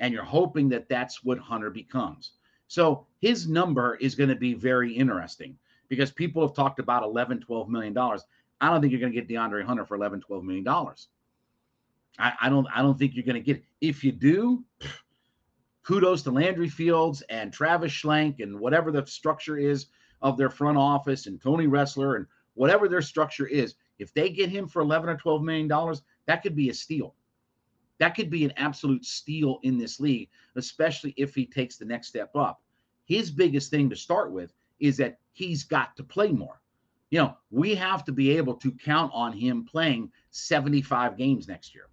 And 0.00 0.12
you're 0.12 0.24
hoping 0.24 0.68
that 0.70 0.88
that's 0.88 1.22
what 1.24 1.38
Hunter 1.38 1.70
becomes. 1.70 2.32
So 2.68 3.06
his 3.20 3.48
number 3.48 3.96
is 3.96 4.14
going 4.14 4.30
to 4.30 4.36
be 4.36 4.54
very 4.54 4.92
interesting 4.92 5.56
because 5.88 6.10
people 6.10 6.46
have 6.46 6.54
talked 6.54 6.78
about 6.78 7.02
11, 7.02 7.40
12 7.40 7.68
million 7.68 7.92
dollars. 7.92 8.24
I 8.60 8.70
don't 8.70 8.80
think 8.80 8.92
you're 8.92 9.00
going 9.00 9.12
to 9.12 9.20
get 9.20 9.28
DeAndre 9.28 9.64
Hunter 9.64 9.84
for 9.84 9.96
11, 9.96 10.20
12 10.20 10.44
million 10.44 10.64
dollars. 10.64 11.08
I, 12.18 12.32
I, 12.42 12.48
don't 12.48 12.66
I 12.74 12.82
don't 12.82 12.98
think 12.98 13.14
you're 13.14 13.24
going 13.24 13.34
to 13.34 13.40
get 13.40 13.56
it. 13.56 13.64
If 13.80 14.04
you 14.04 14.12
do, 14.12 14.64
kudos 15.82 16.22
to 16.22 16.30
Landry 16.30 16.68
Fields 16.68 17.22
and 17.22 17.52
Travis 17.52 17.92
Schlenk 17.92 18.40
and 18.40 18.58
whatever 18.58 18.92
the 18.92 19.06
structure 19.06 19.58
is 19.58 19.86
of 20.22 20.36
their 20.36 20.50
front 20.50 20.78
office 20.78 21.26
and 21.26 21.40
Tony 21.40 21.66
Ressler 21.66 22.16
and 22.16 22.26
whatever 22.54 22.88
their 22.88 23.02
structure 23.02 23.46
is, 23.46 23.74
if 23.98 24.12
they 24.14 24.30
get 24.30 24.50
him 24.50 24.66
for 24.66 24.82
11 24.82 25.08
or 25.08 25.16
12 25.16 25.42
million 25.42 25.68
dollars, 25.68 26.02
that 26.26 26.42
could 26.42 26.56
be 26.56 26.70
a 26.70 26.74
steal. 26.74 27.14
That 27.98 28.14
could 28.14 28.30
be 28.30 28.44
an 28.44 28.52
absolute 28.56 29.04
steal 29.04 29.60
in 29.62 29.76
this 29.76 30.00
league, 30.00 30.30
especially 30.56 31.12
if 31.16 31.34
he 31.34 31.44
takes 31.44 31.76
the 31.76 31.84
next 31.84 32.08
step 32.08 32.34
up. 32.34 32.62
His 33.04 33.30
biggest 33.30 33.70
thing 33.70 33.90
to 33.90 33.96
start 33.96 34.32
with 34.32 34.54
is 34.78 34.96
that 34.96 35.18
he's 35.32 35.64
got 35.64 35.96
to 35.96 36.02
play 36.02 36.32
more. 36.32 36.60
You 37.10 37.18
know, 37.18 37.36
we 37.50 37.74
have 37.74 38.04
to 38.04 38.12
be 38.12 38.36
able 38.36 38.54
to 38.54 38.72
count 38.72 39.10
on 39.12 39.32
him 39.32 39.64
playing 39.64 40.10
75 40.30 41.16
games 41.16 41.48
next 41.48 41.74
year. 41.74 41.88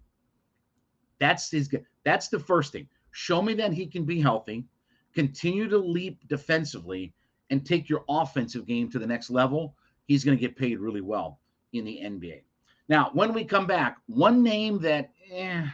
That's 1.18 1.50
his 1.50 1.68
that's 2.04 2.28
the 2.28 2.38
first 2.38 2.72
thing. 2.72 2.88
Show 3.10 3.42
me 3.42 3.54
that 3.54 3.72
he 3.72 3.86
can 3.86 4.04
be 4.04 4.20
healthy, 4.20 4.64
continue 5.12 5.68
to 5.68 5.78
leap 5.78 6.26
defensively 6.28 7.12
and 7.50 7.64
take 7.64 7.88
your 7.88 8.04
offensive 8.08 8.66
game 8.66 8.90
to 8.90 8.98
the 8.98 9.06
next 9.06 9.30
level. 9.30 9.74
He's 10.06 10.24
going 10.24 10.36
to 10.36 10.40
get 10.40 10.56
paid 10.56 10.78
really 10.78 11.00
well 11.00 11.40
in 11.72 11.84
the 11.84 12.00
NBA. 12.02 12.42
Now, 12.88 13.10
when 13.12 13.32
we 13.32 13.44
come 13.44 13.66
back, 13.66 13.98
one 14.06 14.42
name 14.42 14.78
that 14.80 15.10
eh, 15.30 15.66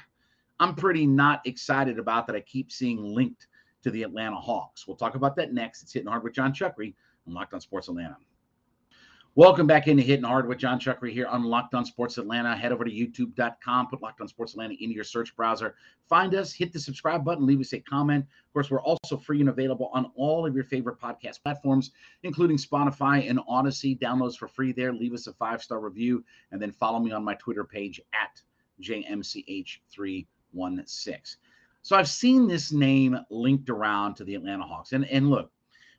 I'm 0.61 0.75
pretty 0.75 1.07
not 1.07 1.41
excited 1.47 1.99
about 1.99 2.27
that 2.27 2.37
I 2.37 2.41
keep 2.41 2.73
seeing 2.73 3.15
linked 3.15 3.47
to 3.83 3.91
the 3.91 4.03
Atlanta 4.03 4.37
Hawks. 4.37 4.87
We'll 4.87 4.97
talk 4.97 5.15
about 5.15 5.37
that 5.37 5.53
next. 5.53 5.83
It's 5.83 5.93
hitting 5.93 6.09
hard 6.09 6.25
with 6.25 6.33
Jon 6.33 6.53
Chuckery 6.53 6.95
on 7.27 7.35
Locked 7.35 7.55
On 7.55 7.61
Sports 7.61 7.89
Atlanta. 7.89 8.17
Welcome 9.37 9.67
back 9.67 9.89
into 9.89 10.05
Hitting 10.05 10.25
Hard 10.25 10.47
with 10.47 10.59
Jon 10.59 10.79
Chuckery 10.79 11.11
here 11.11 11.27
on 11.27 11.43
Locked 11.43 11.75
On 11.75 11.85
Sports 11.85 12.19
Atlanta. 12.19 12.57
Head 12.57 12.71
over 12.71 12.85
to 12.85 12.91
youtube.com, 12.93 13.89
put 13.89 14.01
Locked 14.01 14.21
On 14.21 14.29
Sports 14.29 14.53
Atlanta 14.53 14.77
into 14.79 14.95
your 14.95 15.03
search 15.03 15.35
browser. 15.35 15.75
Find 16.09 16.37
us, 16.37 16.53
hit 16.53 16.73
the 16.73 16.79
subscribe 16.79 17.25
button, 17.25 17.45
leave 17.45 17.59
us 17.59 17.73
a 17.73 17.81
comment. 17.81 18.25
Of 18.25 18.53
course, 18.53 18.71
we're 18.71 18.81
also 18.81 19.17
free 19.17 19.41
and 19.41 19.49
available 19.49 19.91
on 19.93 20.13
all 20.15 20.47
of 20.47 20.55
your 20.55 20.63
favorite 20.63 21.01
podcast 21.01 21.43
platforms, 21.43 21.91
including 22.23 22.59
Spotify 22.59 23.29
and 23.29 23.41
Audacy. 23.51 23.99
Downloads 23.99 24.37
for 24.37 24.47
free 24.47 24.71
there. 24.71 24.93
Leave 24.93 25.15
us 25.15 25.27
a 25.27 25.33
five 25.33 25.61
star 25.61 25.81
review, 25.81 26.25
and 26.53 26.63
then 26.63 26.71
follow 26.71 27.01
me 27.01 27.11
on 27.11 27.25
my 27.25 27.35
Twitter 27.35 27.65
page 27.65 28.01
at 28.13 28.41
JMCH316. 28.83 31.37
So 31.83 31.97
I've 31.97 32.09
seen 32.09 32.47
this 32.47 32.71
name 32.71 33.19
linked 33.31 33.69
around 33.69 34.15
to 34.15 34.23
the 34.23 34.37
Atlanta 34.37 34.63
Hawks. 34.63 34.93
And, 34.93 35.05
and 35.07 35.29
look, 35.29 35.51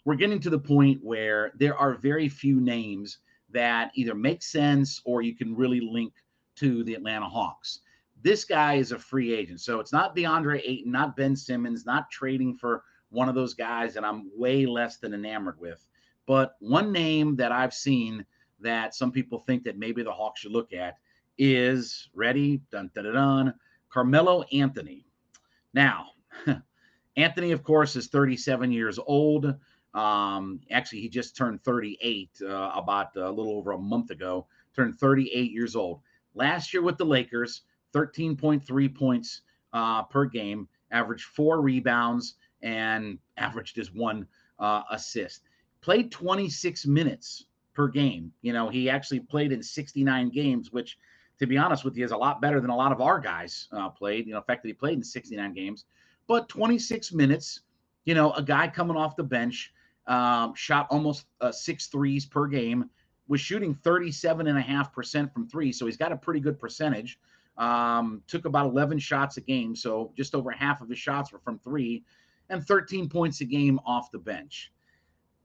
we're 0.05 0.15
getting 0.15 0.39
to 0.39 0.49
the 0.49 0.57
point 0.57 1.03
where 1.03 1.51
there 1.57 1.75
are 1.75 1.95
very 1.95 2.29
few 2.29 2.61
names 2.61 3.17
that 3.55 3.91
either 3.95 4.13
makes 4.13 4.51
sense 4.51 5.01
or 5.05 5.21
you 5.21 5.33
can 5.33 5.55
really 5.55 5.79
link 5.79 6.13
to 6.57 6.83
the 6.83 6.93
Atlanta 6.93 7.27
Hawks. 7.27 7.79
This 8.21 8.43
guy 8.43 8.75
is 8.75 8.91
a 8.91 8.99
free 8.99 9.33
agent. 9.33 9.61
So 9.61 9.79
it's 9.79 9.93
not 9.93 10.15
DeAndre 10.15 10.61
Ayton, 10.63 10.91
not 10.91 11.15
Ben 11.15 11.35
Simmons, 11.35 11.85
not 11.85 12.11
trading 12.11 12.55
for 12.55 12.83
one 13.09 13.29
of 13.29 13.35
those 13.35 13.53
guys 13.53 13.93
that 13.93 14.03
I'm 14.03 14.29
way 14.35 14.65
less 14.65 14.97
than 14.97 15.13
enamored 15.13 15.59
with. 15.59 15.87
But 16.25 16.55
one 16.59 16.91
name 16.91 17.37
that 17.37 17.53
I've 17.53 17.73
seen 17.73 18.25
that 18.59 18.93
some 18.93 19.11
people 19.11 19.39
think 19.39 19.63
that 19.63 19.77
maybe 19.77 20.03
the 20.03 20.11
Hawks 20.11 20.41
should 20.41 20.51
look 20.51 20.73
at 20.73 20.97
is 21.37 22.09
ready, 22.13 22.61
dun 22.71 22.91
dun 22.93 23.05
dun, 23.05 23.13
dun 23.13 23.53
Carmelo 23.89 24.43
Anthony. 24.51 25.05
Now, 25.73 26.07
Anthony, 27.15 27.51
of 27.53 27.63
course, 27.63 27.95
is 27.95 28.07
37 28.07 28.71
years 28.71 28.99
old. 28.99 29.55
Um, 29.95 30.59
actually, 30.71 30.99
he 31.01 31.09
just 31.09 31.37
turned 31.37 31.63
38 31.63 32.29
uh, 32.41 32.71
about 32.75 33.15
a 33.15 33.29
little 33.29 33.53
over 33.53 33.71
a 33.71 33.77
month 33.77 34.11
ago, 34.11 34.45
turned 34.75 34.99
38 34.99 35.51
years 35.51 35.75
old. 35.75 36.01
Last 36.35 36.73
year 36.73 36.83
with 36.83 36.97
the 36.97 37.05
Lakers, 37.05 37.61
13.3 37.93 38.93
points 38.93 39.41
uh, 39.71 40.03
per 40.03 40.25
game, 40.25 40.67
averaged 40.91 41.23
four 41.23 41.61
rebounds, 41.61 42.35
and 42.61 43.17
averaged 43.37 43.77
his 43.77 43.93
one 43.93 44.27
uh, 44.59 44.81
assist. 44.91 45.43
Played 45.81 46.11
26 46.11 46.85
minutes 46.87 47.45
per 47.73 47.87
game. 47.87 48.33
You 48.41 48.51
know, 48.51 48.67
he 48.67 48.89
actually 48.89 49.21
played 49.21 49.53
in 49.53 49.63
69 49.63 50.29
games, 50.29 50.73
which, 50.73 50.97
to 51.39 51.47
be 51.47 51.57
honest 51.57 51.85
with 51.85 51.95
you, 51.95 52.03
is 52.03 52.11
a 52.11 52.17
lot 52.17 52.41
better 52.41 52.59
than 52.59 52.69
a 52.69 52.75
lot 52.75 52.91
of 52.91 52.99
our 52.99 53.19
guys 53.19 53.69
uh, 53.71 53.89
played. 53.89 54.25
You 54.27 54.33
know, 54.33 54.39
the 54.39 54.45
fact 54.45 54.63
that 54.63 54.69
he 54.69 54.73
played 54.73 54.97
in 54.97 55.03
69 55.03 55.53
games, 55.53 55.85
but 56.27 56.49
26 56.49 57.13
minutes. 57.13 57.61
You 58.03 58.13
know, 58.13 58.33
a 58.33 58.43
guy 58.43 58.67
coming 58.67 58.95
off 58.97 59.15
the 59.15 59.23
bench 59.23 59.73
um, 60.07 60.53
shot 60.55 60.87
almost 60.89 61.25
uh, 61.41 61.51
six 61.51 61.87
threes 61.87 62.25
per 62.25 62.47
game, 62.47 62.89
was 63.27 63.41
shooting 63.41 63.75
37.5% 63.75 65.33
from 65.33 65.47
three. 65.47 65.71
So 65.71 65.85
he's 65.85 65.97
got 65.97 66.11
a 66.11 66.17
pretty 66.17 66.39
good 66.39 66.59
percentage. 66.59 67.19
Um, 67.57 68.21
took 68.27 68.45
about 68.45 68.67
11 68.67 68.99
shots 68.99 69.37
a 69.37 69.41
game. 69.41 69.75
So 69.75 70.11
just 70.15 70.35
over 70.35 70.51
half 70.51 70.81
of 70.81 70.89
his 70.89 70.99
shots 70.99 71.31
were 71.31 71.39
from 71.39 71.57
three 71.59 72.03
and 72.49 72.65
13 72.65 73.09
points 73.09 73.41
a 73.41 73.45
game 73.45 73.79
off 73.85 74.11
the 74.11 74.19
bench. 74.19 74.71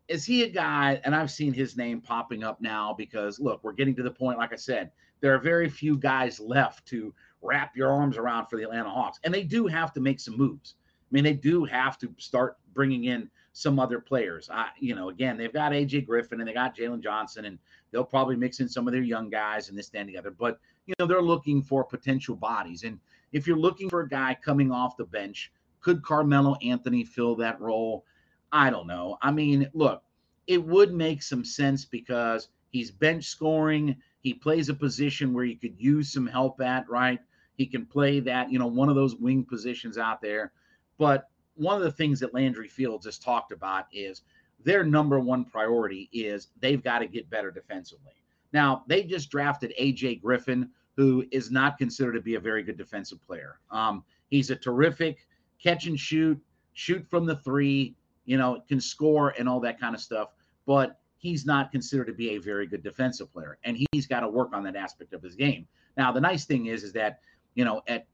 Is 0.08 0.24
he 0.24 0.42
a 0.42 0.48
guy? 0.48 1.00
And 1.04 1.14
I've 1.14 1.30
seen 1.30 1.52
his 1.52 1.76
name 1.76 2.00
popping 2.00 2.42
up 2.42 2.60
now 2.60 2.94
because 2.98 3.38
look, 3.38 3.62
we're 3.62 3.72
getting 3.72 3.94
to 3.96 4.02
the 4.02 4.10
point, 4.10 4.38
like 4.38 4.52
I 4.52 4.56
said, 4.56 4.90
there 5.20 5.34
are 5.34 5.38
very 5.38 5.68
few 5.68 5.96
guys 5.96 6.40
left 6.40 6.86
to 6.88 7.14
wrap 7.42 7.76
your 7.76 7.92
arms 7.92 8.16
around 8.16 8.46
for 8.46 8.56
the 8.56 8.64
Atlanta 8.64 8.90
Hawks. 8.90 9.20
And 9.24 9.32
they 9.32 9.44
do 9.44 9.66
have 9.66 9.92
to 9.94 10.00
make 10.00 10.18
some 10.18 10.36
moves. 10.36 10.74
I 10.82 11.14
mean, 11.14 11.24
they 11.24 11.32
do 11.32 11.64
have 11.64 11.96
to 11.98 12.12
start 12.18 12.58
bringing 12.74 13.04
in 13.04 13.30
some 13.52 13.78
other 13.78 14.00
players. 14.00 14.48
I, 14.52 14.68
you 14.78 14.94
know, 14.94 15.08
again, 15.08 15.36
they've 15.36 15.52
got 15.52 15.72
AJ 15.72 16.06
Griffin 16.06 16.40
and 16.40 16.48
they 16.48 16.52
got 16.52 16.76
Jalen 16.76 17.02
Johnson, 17.02 17.46
and 17.46 17.58
they'll 17.90 18.04
probably 18.04 18.36
mix 18.36 18.60
in 18.60 18.68
some 18.68 18.86
of 18.86 18.92
their 18.92 19.02
young 19.02 19.30
guys 19.30 19.68
and 19.68 19.78
this, 19.78 19.88
that, 19.90 20.00
and 20.00 20.08
the 20.08 20.18
other. 20.18 20.30
But 20.30 20.58
you 20.86 20.94
know, 20.98 21.06
they're 21.06 21.22
looking 21.22 21.62
for 21.62 21.84
potential 21.84 22.36
bodies. 22.36 22.84
And 22.84 22.98
if 23.32 23.46
you're 23.46 23.56
looking 23.56 23.90
for 23.90 24.00
a 24.00 24.08
guy 24.08 24.36
coming 24.42 24.70
off 24.70 24.96
the 24.96 25.04
bench, 25.04 25.52
could 25.80 26.02
Carmelo 26.02 26.56
Anthony 26.62 27.04
fill 27.04 27.36
that 27.36 27.60
role? 27.60 28.04
I 28.52 28.70
don't 28.70 28.86
know. 28.86 29.18
I 29.22 29.30
mean, 29.30 29.68
look, 29.72 30.02
it 30.46 30.62
would 30.64 30.92
make 30.92 31.22
some 31.22 31.44
sense 31.44 31.84
because 31.84 32.48
he's 32.70 32.90
bench 32.90 33.24
scoring. 33.24 33.96
He 34.20 34.34
plays 34.34 34.68
a 34.68 34.74
position 34.74 35.32
where 35.32 35.44
you 35.44 35.56
could 35.56 35.74
use 35.78 36.12
some 36.12 36.26
help 36.26 36.60
at, 36.60 36.88
right? 36.88 37.20
He 37.56 37.66
can 37.66 37.86
play 37.86 38.20
that, 38.20 38.50
you 38.50 38.58
know, 38.58 38.66
one 38.66 38.88
of 38.88 38.96
those 38.96 39.16
wing 39.16 39.44
positions 39.44 39.96
out 39.96 40.20
there. 40.20 40.52
But 40.98 41.29
one 41.60 41.76
of 41.76 41.82
the 41.82 41.92
things 41.92 42.18
that 42.20 42.32
Landry 42.32 42.68
Fields 42.68 43.04
has 43.04 43.18
talked 43.18 43.52
about 43.52 43.86
is 43.92 44.22
their 44.64 44.82
number 44.82 45.20
one 45.20 45.44
priority 45.44 46.08
is 46.12 46.48
they've 46.60 46.82
got 46.82 47.00
to 47.00 47.06
get 47.06 47.28
better 47.28 47.50
defensively. 47.50 48.12
Now, 48.52 48.82
they 48.86 49.04
just 49.04 49.30
drafted 49.30 49.74
AJ 49.78 50.22
Griffin, 50.22 50.70
who 50.96 51.24
is 51.30 51.50
not 51.50 51.78
considered 51.78 52.14
to 52.14 52.20
be 52.20 52.34
a 52.34 52.40
very 52.40 52.62
good 52.62 52.78
defensive 52.78 53.24
player. 53.26 53.58
Um, 53.70 54.04
he's 54.30 54.50
a 54.50 54.56
terrific 54.56 55.26
catch 55.62 55.86
and 55.86 56.00
shoot, 56.00 56.40
shoot 56.72 57.06
from 57.08 57.26
the 57.26 57.36
three, 57.36 57.94
you 58.24 58.38
know, 58.38 58.62
can 58.66 58.80
score 58.80 59.34
and 59.38 59.48
all 59.48 59.60
that 59.60 59.78
kind 59.78 59.94
of 59.94 60.00
stuff, 60.00 60.30
but 60.66 60.98
he's 61.18 61.44
not 61.44 61.70
considered 61.70 62.06
to 62.06 62.14
be 62.14 62.30
a 62.30 62.38
very 62.38 62.66
good 62.66 62.82
defensive 62.82 63.30
player. 63.32 63.58
And 63.64 63.78
he's 63.92 64.06
got 64.06 64.20
to 64.20 64.28
work 64.28 64.54
on 64.54 64.64
that 64.64 64.76
aspect 64.76 65.12
of 65.12 65.22
his 65.22 65.36
game. 65.36 65.68
Now, 65.96 66.10
the 66.10 66.20
nice 66.20 66.46
thing 66.46 66.66
is, 66.66 66.82
is 66.82 66.92
that, 66.94 67.20
you 67.54 67.66
know, 67.66 67.82
at 67.86 68.06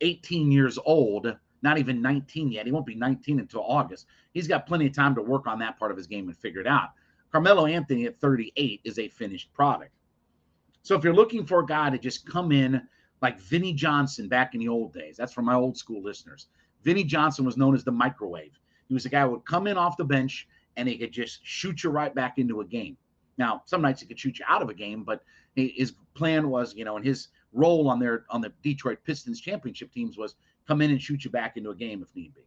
18 0.00 0.50
years 0.50 0.78
old, 0.84 1.36
not 1.62 1.78
even 1.78 2.00
19 2.02 2.52
yet. 2.52 2.66
He 2.66 2.72
won't 2.72 2.86
be 2.86 2.94
19 2.94 3.40
until 3.40 3.62
August. 3.62 4.06
He's 4.32 4.48
got 4.48 4.66
plenty 4.66 4.86
of 4.86 4.92
time 4.92 5.14
to 5.14 5.22
work 5.22 5.46
on 5.46 5.58
that 5.60 5.78
part 5.78 5.90
of 5.90 5.96
his 5.96 6.06
game 6.06 6.28
and 6.28 6.36
figure 6.36 6.60
it 6.60 6.66
out. 6.66 6.90
Carmelo 7.32 7.66
Anthony 7.66 8.06
at 8.06 8.18
38 8.20 8.80
is 8.84 8.98
a 8.98 9.08
finished 9.08 9.52
product. 9.52 9.92
So 10.82 10.96
if 10.96 11.04
you're 11.04 11.14
looking 11.14 11.44
for 11.44 11.60
a 11.60 11.66
guy 11.66 11.90
to 11.90 11.98
just 11.98 12.26
come 12.26 12.52
in 12.52 12.80
like 13.20 13.40
Vinnie 13.40 13.74
Johnson 13.74 14.28
back 14.28 14.54
in 14.54 14.60
the 14.60 14.68
old 14.68 14.92
days, 14.92 15.16
that's 15.16 15.32
for 15.32 15.42
my 15.42 15.54
old 15.54 15.76
school 15.76 16.02
listeners. 16.02 16.46
Vinnie 16.82 17.04
Johnson 17.04 17.44
was 17.44 17.56
known 17.56 17.74
as 17.74 17.84
the 17.84 17.92
microwave. 17.92 18.58
He 18.86 18.94
was 18.94 19.04
a 19.04 19.10
guy 19.10 19.22
who 19.22 19.32
would 19.32 19.44
come 19.44 19.66
in 19.66 19.76
off 19.76 19.96
the 19.96 20.04
bench 20.04 20.48
and 20.76 20.88
he 20.88 20.96
could 20.96 21.12
just 21.12 21.40
shoot 21.42 21.82
you 21.82 21.90
right 21.90 22.14
back 22.14 22.38
into 22.38 22.60
a 22.60 22.64
game. 22.64 22.96
Now, 23.36 23.62
some 23.66 23.82
nights 23.82 24.00
he 24.00 24.06
could 24.06 24.18
shoot 24.18 24.38
you 24.38 24.44
out 24.48 24.62
of 24.62 24.68
a 24.68 24.74
game, 24.74 25.04
but 25.04 25.22
his 25.54 25.94
plan 26.14 26.48
was, 26.48 26.74
you 26.74 26.84
know, 26.84 26.96
and 26.96 27.04
his 27.04 27.28
role 27.52 27.88
on 27.88 27.98
their 27.98 28.24
on 28.30 28.40
the 28.40 28.52
Detroit 28.62 28.98
Pistons 29.04 29.40
championship 29.40 29.92
teams 29.92 30.16
was 30.16 30.36
come 30.68 30.82
in 30.82 30.90
and 30.90 31.02
shoot 31.02 31.24
you 31.24 31.30
back 31.30 31.56
into 31.56 31.70
a 31.70 31.74
game 31.74 32.02
if 32.02 32.14
need 32.14 32.34
be. 32.34 32.42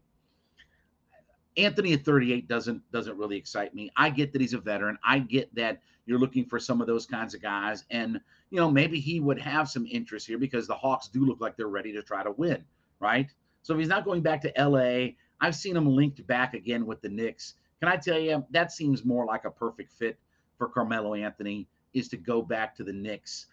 Anthony 1.57 1.93
at 1.93 2.05
38 2.05 2.47
doesn't 2.47 2.89
doesn't 2.91 3.17
really 3.17 3.35
excite 3.35 3.75
me. 3.75 3.91
I 3.97 4.09
get 4.09 4.31
that 4.31 4.39
he's 4.39 4.53
a 4.53 4.59
veteran. 4.59 4.97
I 5.03 5.19
get 5.19 5.53
that 5.55 5.81
you're 6.05 6.19
looking 6.19 6.45
for 6.45 6.59
some 6.59 6.79
of 6.79 6.87
those 6.87 7.05
kinds 7.05 7.33
of 7.33 7.41
guys, 7.41 7.83
and 7.91 8.21
you 8.51 8.57
know 8.57 8.71
maybe 8.71 8.99
he 8.99 9.19
would 9.19 9.39
have 9.39 9.69
some 9.69 9.85
interest 9.85 10.27
here 10.27 10.37
because 10.37 10.67
the 10.67 10.75
Hawks 10.75 11.09
do 11.09 11.25
look 11.25 11.41
like 11.41 11.57
they're 11.57 11.67
ready 11.67 11.91
to 11.91 12.01
try 12.01 12.23
to 12.23 12.31
win, 12.31 12.63
right? 12.99 13.29
So 13.63 13.73
if 13.73 13.79
he's 13.79 13.89
not 13.89 14.05
going 14.05 14.21
back 14.21 14.41
to 14.43 14.53
LA, 14.57 15.13
I've 15.41 15.55
seen 15.55 15.75
him 15.75 15.87
linked 15.87 16.25
back 16.25 16.53
again 16.53 16.85
with 16.85 17.01
the 17.01 17.09
Knicks. 17.09 17.55
Can 17.81 17.89
I 17.89 17.97
tell 17.97 18.19
you 18.19 18.45
that 18.51 18.71
seems 18.71 19.03
more 19.03 19.25
like 19.25 19.43
a 19.43 19.51
perfect 19.51 19.91
fit 19.91 20.17
for 20.57 20.69
Carmelo 20.69 21.15
Anthony 21.15 21.67
is 21.93 22.07
to 22.09 22.17
go 22.17 22.41
back 22.41 22.75
to 22.75 22.83
the 22.83 22.93
Knicks. 22.93 23.47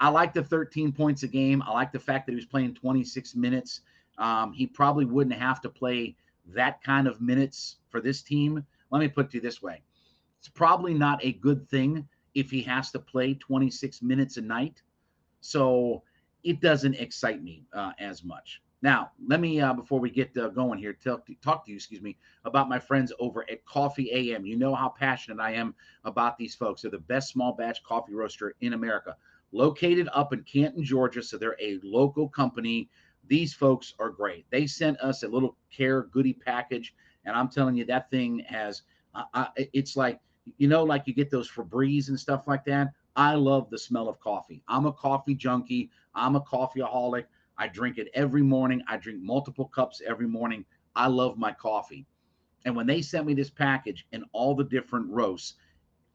I 0.00 0.08
like 0.08 0.32
the 0.34 0.42
13 0.42 0.92
points 0.92 1.22
a 1.22 1.28
game. 1.28 1.62
I 1.62 1.72
like 1.72 1.92
the 1.92 2.00
fact 2.00 2.26
that 2.26 2.32
he 2.32 2.36
was 2.36 2.46
playing 2.46 2.74
26 2.74 3.34
minutes. 3.36 3.82
Um, 4.18 4.52
he 4.52 4.66
probably 4.66 5.04
wouldn't 5.04 5.36
have 5.36 5.60
to 5.62 5.68
play 5.68 6.16
that 6.48 6.82
kind 6.82 7.06
of 7.06 7.20
minutes 7.20 7.76
for 7.88 8.00
this 8.00 8.22
team. 8.22 8.64
Let 8.90 9.00
me 9.00 9.08
put 9.08 9.26
it 9.26 9.30
to 9.32 9.36
you 9.38 9.40
this 9.40 9.62
way 9.62 9.82
it's 10.44 10.48
probably 10.50 10.92
not 10.92 11.24
a 11.24 11.32
good 11.32 11.66
thing 11.70 12.06
if 12.34 12.50
he 12.50 12.60
has 12.60 12.90
to 12.90 12.98
play 12.98 13.32
26 13.32 14.02
minutes 14.02 14.36
a 14.36 14.42
night. 14.42 14.82
So 15.40 16.02
it 16.42 16.60
doesn't 16.60 16.96
excite 16.96 17.42
me 17.42 17.64
uh, 17.72 17.92
as 17.98 18.22
much. 18.22 18.60
Now, 18.82 19.12
let 19.26 19.40
me 19.40 19.58
uh, 19.62 19.72
before 19.72 19.98
we 19.98 20.10
get 20.10 20.36
uh, 20.36 20.48
going 20.48 20.78
here, 20.78 20.92
talk 20.92 21.24
to, 21.24 21.34
talk 21.36 21.64
to 21.64 21.70
you, 21.70 21.76
excuse 21.76 22.02
me, 22.02 22.18
about 22.44 22.68
my 22.68 22.78
friends 22.78 23.10
over 23.18 23.48
at 23.50 23.64
Coffee 23.64 24.12
AM. 24.12 24.44
You 24.44 24.58
know 24.58 24.74
how 24.74 24.90
passionate 24.90 25.40
I 25.40 25.52
am 25.52 25.74
about 26.04 26.36
these 26.36 26.54
folks. 26.54 26.82
They're 26.82 26.90
the 26.90 26.98
best 26.98 27.30
small 27.30 27.54
batch 27.54 27.82
coffee 27.82 28.12
roaster 28.12 28.54
in 28.60 28.74
America, 28.74 29.16
located 29.54 30.08
up 30.12 30.32
in 30.32 30.42
Canton, 30.42 30.84
Georgia. 30.84 31.22
So 31.22 31.38
they're 31.38 31.56
a 31.60 31.78
local 31.82 32.28
company. 32.28 32.90
These 33.26 33.54
folks 33.54 33.94
are 33.98 34.10
great. 34.10 34.44
They 34.50 34.66
sent 34.66 35.00
us 35.00 35.22
a 35.22 35.28
little 35.28 35.56
care 35.70 36.02
goodie 36.02 36.34
package, 36.34 36.94
and 37.24 37.34
I'm 37.34 37.48
telling 37.48 37.76
you, 37.76 37.84
that 37.86 38.10
thing 38.10 38.40
has. 38.40 38.82
Uh, 39.14 39.46
it's 39.56 39.96
like 39.96 40.20
you 40.58 40.68
know, 40.68 40.82
like 40.82 41.06
you 41.06 41.14
get 41.14 41.30
those 41.30 41.50
Febreze 41.50 42.08
and 42.08 42.18
stuff 42.18 42.46
like 42.46 42.64
that. 42.66 42.88
I 43.16 43.34
love 43.34 43.70
the 43.70 43.78
smell 43.78 44.08
of 44.08 44.20
coffee. 44.20 44.62
I'm 44.68 44.86
a 44.86 44.92
coffee 44.92 45.34
junkie. 45.34 45.90
I'm 46.14 46.36
a 46.36 46.40
coffeeaholic. 46.40 47.24
I 47.56 47.68
drink 47.68 47.98
it 47.98 48.08
every 48.14 48.42
morning. 48.42 48.82
I 48.88 48.96
drink 48.96 49.22
multiple 49.22 49.66
cups 49.66 50.02
every 50.06 50.26
morning. 50.26 50.64
I 50.96 51.06
love 51.06 51.38
my 51.38 51.52
coffee. 51.52 52.06
And 52.64 52.74
when 52.74 52.86
they 52.86 53.02
sent 53.02 53.26
me 53.26 53.34
this 53.34 53.50
package 53.50 54.06
and 54.12 54.24
all 54.32 54.54
the 54.54 54.64
different 54.64 55.10
roasts, 55.10 55.54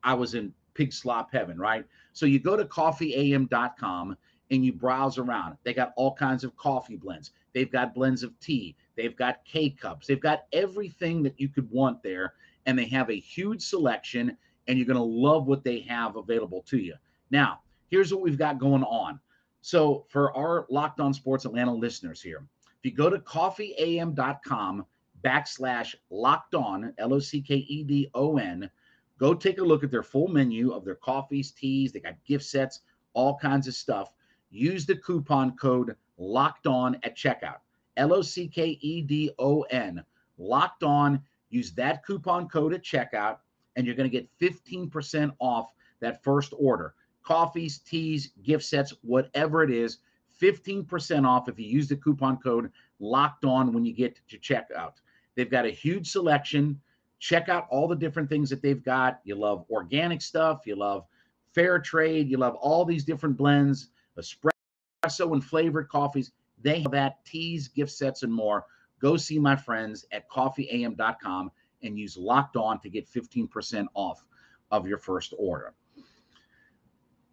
I 0.04 0.14
was 0.14 0.36
in 0.36 0.54
pig 0.80 0.94
slop 0.94 1.30
heaven, 1.34 1.60
right? 1.60 1.86
So 2.14 2.26
you 2.26 2.40
go 2.40 2.56
to 2.56 2.64
coffeeam.com 2.64 4.16
and 4.50 4.66
you 4.66 4.72
browse 4.72 5.18
around. 5.18 5.58
They 5.66 5.74
got 5.74 5.92
all 5.98 6.16
kinds 6.16 6.46
of 6.46 6.56
coffee 6.56 6.96
blends. 6.96 7.32
They've 7.54 7.70
got 7.70 7.94
blends 7.94 8.24
of 8.24 8.40
tea. 8.40 8.78
They've 8.96 9.16
got 9.16 9.44
K 9.44 9.72
cups. 9.72 10.08
They've 10.08 10.22
got 10.22 10.44
everything 10.54 11.22
that 11.24 11.38
you 11.38 11.50
could 11.50 11.70
want 11.70 12.02
there. 12.02 12.36
And 12.66 12.80
they 12.80 12.86
have 12.86 13.10
a 13.10 13.20
huge 13.20 13.62
selection, 13.62 14.38
and 14.68 14.78
you're 14.78 14.88
going 14.88 14.96
to 14.96 15.04
love 15.04 15.48
what 15.48 15.66
they 15.66 15.82
have 15.82 16.16
available 16.16 16.64
to 16.70 16.78
you. 16.78 16.96
Now, 17.30 17.60
here's 17.90 18.14
what 18.14 18.22
we've 18.22 18.38
got 18.38 18.58
going 18.58 18.84
on. 18.84 19.20
So, 19.62 20.06
for 20.08 20.36
our 20.38 20.66
Locked 20.70 21.02
On 21.02 21.14
Sports 21.14 21.44
Atlanta 21.44 21.74
listeners 21.74 22.22
here, 22.22 22.46
if 22.66 22.90
you 22.90 22.96
go 22.96 23.10
to 23.10 23.20
coffeeam.com 23.20 24.86
backslash 25.26 25.96
locked 26.10 26.56
on, 26.56 26.94
L 26.98 27.14
O 27.14 27.20
C 27.20 27.42
K 27.42 27.56
E 27.56 27.84
D 27.84 28.10
O 28.14 28.38
N, 28.38 28.70
go 29.20 29.34
take 29.34 29.60
a 29.60 29.64
look 29.64 29.84
at 29.84 29.92
their 29.92 30.04
full 30.04 30.28
menu 30.28 30.72
of 30.72 30.86
their 30.86 30.96
coffees, 30.96 31.52
teas. 31.52 31.92
They 31.92 32.00
got 32.00 32.16
gift 32.26 32.46
sets, 32.46 32.82
all 33.14 33.38
kinds 33.38 33.68
of 33.68 33.76
stuff. 33.76 34.12
Use 34.50 34.86
the 34.86 34.96
coupon 34.96 35.56
code 35.58 35.96
locked 36.18 36.66
on 36.66 36.96
at 37.04 37.16
checkout. 37.16 37.58
L 37.98 38.14
O 38.14 38.22
C 38.22 38.48
K 38.48 38.78
E 38.82 39.02
D 39.02 39.32
O 39.38 39.62
N, 39.64 40.04
locked 40.38 40.84
on. 40.84 41.22
Use 41.50 41.72
that 41.74 42.06
coupon 42.06 42.48
code 42.48 42.74
at 42.74 42.84
checkout, 42.84 43.38
and 43.76 43.86
you're 43.86 43.96
going 43.96 44.10
to 44.10 44.16
get 44.16 44.30
15% 44.40 45.32
off 45.40 45.74
that 46.00 46.24
first 46.24 46.54
order 46.58 46.96
coffees, 47.24 47.80
teas, 47.80 48.32
gift 48.44 48.64
sets, 48.64 48.94
whatever 49.02 49.62
it 49.64 49.70
is, 49.70 50.00
15% 50.42 51.28
off 51.28 51.48
if 51.48 51.60
you 51.60 51.66
use 51.66 51.88
the 51.88 51.96
coupon 51.96 52.38
code 52.38 52.72
locked 53.00 53.46
on 53.46 53.72
when 53.74 53.86
you 53.86 53.94
get 53.94 54.20
to 54.30 54.38
checkout. 54.40 54.94
They've 55.36 55.50
got 55.50 55.66
a 55.66 55.70
huge 55.70 56.10
selection. 56.10 56.80
Check 57.20 57.50
out 57.50 57.68
all 57.70 57.88
the 57.88 57.96
different 57.96 58.30
things 58.30 58.50
that 58.50 58.62
they've 58.62 58.84
got. 58.84 59.20
You 59.24 59.36
love 59.36 59.66
organic 59.70 60.22
stuff, 60.22 60.62
you 60.66 60.76
love 60.76 61.06
fair 61.54 61.80
trade, 61.80 62.30
you 62.30 62.38
love 62.38 62.56
all 62.56 62.86
these 62.86 63.04
different 63.04 63.38
blends, 63.38 63.90
espresso 64.18 65.34
and 65.34 65.44
flavored 65.44 65.90
coffees. 65.90 66.32
They 66.62 66.82
have 66.82 66.92
that, 66.92 67.24
teas, 67.26 67.68
gift 67.68 67.92
sets, 67.92 68.24
and 68.24 68.34
more. 68.34 68.66
Go 69.02 69.18
see 69.18 69.40
my 69.40 69.56
friends 69.56 70.06
at 70.12 70.30
coffeeam.com 70.30 71.52
and 71.84 71.98
use 71.98 72.18
locked 72.18 72.58
on 72.58 72.80
to 72.82 72.90
get 72.90 73.10
15% 73.10 73.86
off 73.94 74.24
of 74.72 74.88
your 74.88 74.98
first 74.98 75.34
order 75.38 75.74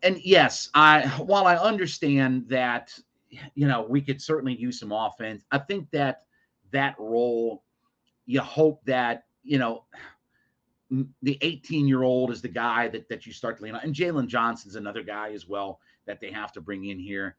and 0.03 0.21
yes, 0.25 0.71
I 0.75 1.07
while 1.19 1.47
I 1.47 1.57
understand 1.57 2.49
that 2.49 2.97
you 3.55 3.67
know 3.67 3.87
we 3.89 4.01
could 4.01 4.23
certainly 4.23 4.57
use 4.57 4.79
some 4.79 4.93
offense, 4.93 5.45
I 5.51 5.59
think 5.59 5.91
that 5.91 6.23
that 6.73 6.95
role 6.99 7.65
you 8.27 8.41
hope 8.41 8.85
that 8.85 9.25
you 9.47 9.59
know 9.59 9.85
the 11.23 11.39
18 11.41 11.89
year 11.89 12.03
old 12.03 12.31
is 12.31 12.41
the 12.41 12.49
guy 12.49 12.89
that 12.89 13.09
that 13.09 13.27
you 13.27 13.33
start 13.33 13.57
to 13.59 13.65
lean 13.65 13.75
on, 13.75 13.81
and 13.83 13.95
Jalen 13.95 14.29
Johnson's 14.29 14.77
another 14.77 15.03
guy 15.03 15.33
as 15.33 15.49
well 15.49 15.81
that 16.07 16.21
they 16.21 16.31
have 16.31 16.53
to 16.53 16.61
bring 16.61 16.87
in 16.87 16.99
here. 16.99 17.37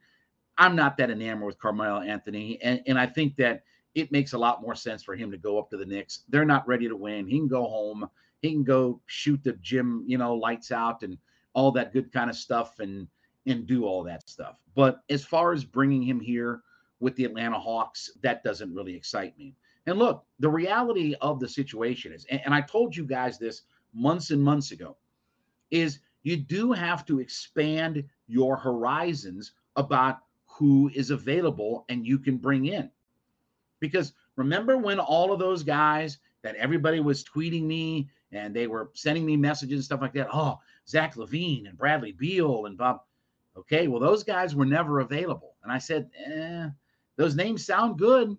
I'm 0.57 0.75
not 0.75 0.97
that 0.97 1.11
enamored 1.11 1.45
with 1.45 1.59
Carmelo 1.59 2.01
Anthony, 2.01 2.61
and 2.61 2.81
and 2.87 2.99
I 2.99 3.05
think 3.05 3.35
that 3.37 3.63
it 3.95 4.11
makes 4.11 4.33
a 4.33 4.37
lot 4.37 4.61
more 4.61 4.75
sense 4.75 5.01
for 5.03 5.15
him 5.15 5.31
to 5.31 5.37
go 5.37 5.57
up 5.57 5.69
to 5.69 5.77
the 5.77 5.85
Knicks. 5.85 6.23
They're 6.29 6.45
not 6.45 6.67
ready 6.67 6.87
to 6.87 6.95
win. 6.95 7.27
He 7.27 7.37
can 7.37 7.47
go 7.47 7.63
home. 7.63 8.07
He 8.41 8.51
can 8.51 8.63
go 8.63 9.01
shoot 9.07 9.43
the 9.43 9.53
gym, 9.53 10.03
you 10.05 10.17
know, 10.17 10.35
lights 10.35 10.71
out 10.71 11.01
and 11.01 11.17
all 11.53 11.71
that 11.71 11.93
good 11.93 12.11
kind 12.11 12.29
of 12.29 12.35
stuff 12.35 12.79
and 12.79 13.07
and 13.45 13.65
do 13.65 13.85
all 13.85 14.03
that 14.03 14.29
stuff. 14.29 14.57
But 14.75 15.03
as 15.09 15.23
far 15.23 15.53
as 15.53 15.63
bringing 15.63 16.03
him 16.03 16.19
here 16.19 16.61
with 16.99 17.15
the 17.15 17.25
Atlanta 17.25 17.57
Hawks, 17.57 18.11
that 18.21 18.43
doesn't 18.43 18.73
really 18.73 18.95
excite 18.95 19.37
me. 19.37 19.55
And 19.87 19.97
look, 19.97 20.25
the 20.39 20.49
reality 20.49 21.15
of 21.21 21.39
the 21.39 21.47
situation 21.47 22.11
is, 22.11 22.25
and, 22.29 22.41
and 22.45 22.53
I 22.53 22.61
told 22.61 22.95
you 22.95 23.05
guys 23.05 23.39
this 23.39 23.63
months 23.93 24.31
and 24.31 24.43
months 24.43 24.71
ago, 24.71 24.97
is 25.71 25.99
you 26.23 26.37
do 26.37 26.73
have 26.73 27.05
to 27.05 27.19
expand 27.19 28.03
your 28.27 28.57
horizons 28.57 29.53
about 29.77 30.19
who 30.45 30.91
is 30.93 31.09
available 31.09 31.85
and 31.89 32.05
you 32.05 32.19
can 32.19 32.37
bring 32.37 32.65
in. 32.65 32.91
Because 33.79 34.13
remember 34.35 34.77
when 34.77 34.99
all 34.99 35.31
of 35.31 35.39
those 35.39 35.63
guys 35.63 36.17
that 36.43 36.55
everybody 36.55 36.99
was 36.99 37.23
tweeting 37.23 37.63
me 37.63 38.09
and 38.31 38.53
they 38.53 38.67
were 38.67 38.89
sending 38.93 39.25
me 39.25 39.37
messages 39.37 39.75
and 39.75 39.83
stuff 39.83 40.01
like 40.01 40.13
that. 40.13 40.27
Oh, 40.33 40.59
Zach 40.87 41.15
LaVine 41.15 41.67
and 41.67 41.77
Bradley 41.77 42.11
Beal 42.11 42.65
and 42.65 42.77
Bob. 42.77 43.01
Okay, 43.57 43.87
well, 43.87 43.99
those 43.99 44.23
guys 44.23 44.55
were 44.55 44.65
never 44.65 44.99
available. 44.99 45.55
And 45.63 45.71
I 45.71 45.77
said, 45.77 46.09
eh, 46.25 46.67
those 47.15 47.35
names 47.35 47.65
sound 47.65 47.97
good, 47.97 48.37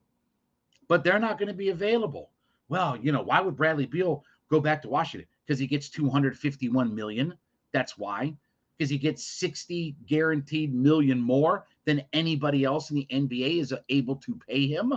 but 0.88 1.04
they're 1.04 1.18
not 1.18 1.38
going 1.38 1.48
to 1.48 1.54
be 1.54 1.68
available. 1.68 2.30
Well, 2.68 2.96
you 2.96 3.12
know, 3.12 3.22
why 3.22 3.40
would 3.40 3.56
Bradley 3.56 3.86
Beal 3.86 4.24
go 4.50 4.60
back 4.60 4.82
to 4.82 4.88
Washington? 4.88 5.28
Because 5.46 5.58
he 5.58 5.66
gets 5.66 5.88
251 5.88 6.94
million. 6.94 7.34
That's 7.72 7.96
why. 7.96 8.34
Because 8.76 8.90
he 8.90 8.98
gets 8.98 9.24
60 9.38 9.96
guaranteed 10.06 10.74
million 10.74 11.20
more 11.20 11.66
than 11.84 12.04
anybody 12.12 12.64
else 12.64 12.90
in 12.90 12.96
the 12.96 13.08
NBA 13.10 13.60
is 13.60 13.74
able 13.88 14.16
to 14.16 14.38
pay 14.48 14.66
him. 14.66 14.92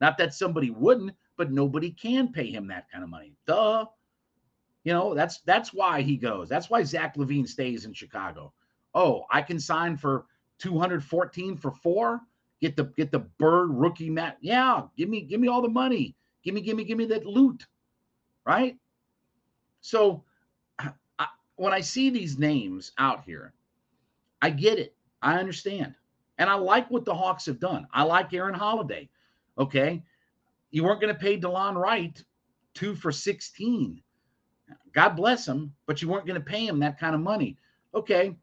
Not 0.00 0.18
that 0.18 0.34
somebody 0.34 0.70
wouldn't, 0.70 1.12
but 1.36 1.52
nobody 1.52 1.90
can 1.90 2.32
pay 2.32 2.50
him 2.50 2.66
that 2.68 2.90
kind 2.90 3.02
of 3.02 3.10
money. 3.10 3.34
Duh. 3.46 3.86
You 4.84 4.92
know, 4.92 5.14
that's 5.14 5.40
that's 5.40 5.74
why 5.74 6.02
he 6.02 6.16
goes. 6.16 6.48
That's 6.48 6.70
why 6.70 6.82
Zach 6.82 7.16
LaVine 7.16 7.48
stays 7.48 7.84
in 7.84 7.92
Chicago. 7.92 8.52
Oh, 8.94 9.24
I 9.30 9.42
can 9.42 9.58
sign 9.58 9.96
for 9.96 10.26
214 10.60 11.56
for 11.56 11.72
four. 11.72 12.20
Get 12.60 12.76
the 12.76 12.84
get 12.84 13.12
the 13.12 13.20
bird 13.20 13.70
rookie 13.70 14.10
mat. 14.10 14.38
Yeah, 14.40 14.82
give 14.96 15.08
me 15.08 15.22
give 15.22 15.40
me 15.40 15.48
all 15.48 15.62
the 15.62 15.68
money. 15.68 16.16
Give 16.42 16.54
me 16.54 16.60
give 16.60 16.76
me 16.76 16.84
give 16.84 16.98
me 16.98 17.06
that 17.06 17.26
loot. 17.26 17.66
Right? 18.44 18.76
So 19.80 20.24
I, 20.78 20.92
when 21.56 21.72
I 21.72 21.80
see 21.80 22.10
these 22.10 22.38
names 22.38 22.92
out 22.98 23.24
here, 23.24 23.52
I 24.42 24.50
get 24.50 24.78
it. 24.78 24.94
I 25.22 25.38
understand. 25.38 25.94
And 26.38 26.48
I 26.48 26.54
like 26.54 26.90
what 26.90 27.04
the 27.04 27.14
Hawks 27.14 27.46
have 27.46 27.60
done. 27.60 27.86
I 27.92 28.02
like 28.04 28.32
Aaron 28.32 28.54
Holiday. 28.54 29.08
Okay. 29.58 30.02
You 30.70 30.84
weren't 30.84 31.00
going 31.00 31.12
to 31.12 31.18
pay 31.18 31.38
Delon 31.38 31.74
Wright 31.74 32.22
two 32.74 32.94
for 32.94 33.10
16. 33.10 34.00
God 34.92 35.08
bless 35.10 35.46
him, 35.46 35.74
but 35.86 36.00
you 36.00 36.08
weren't 36.08 36.26
going 36.26 36.40
to 36.40 36.44
pay 36.44 36.66
him 36.66 36.78
that 36.80 36.98
kind 36.98 37.14
of 37.14 37.20
money. 37.20 37.56
Okay, 37.94 38.36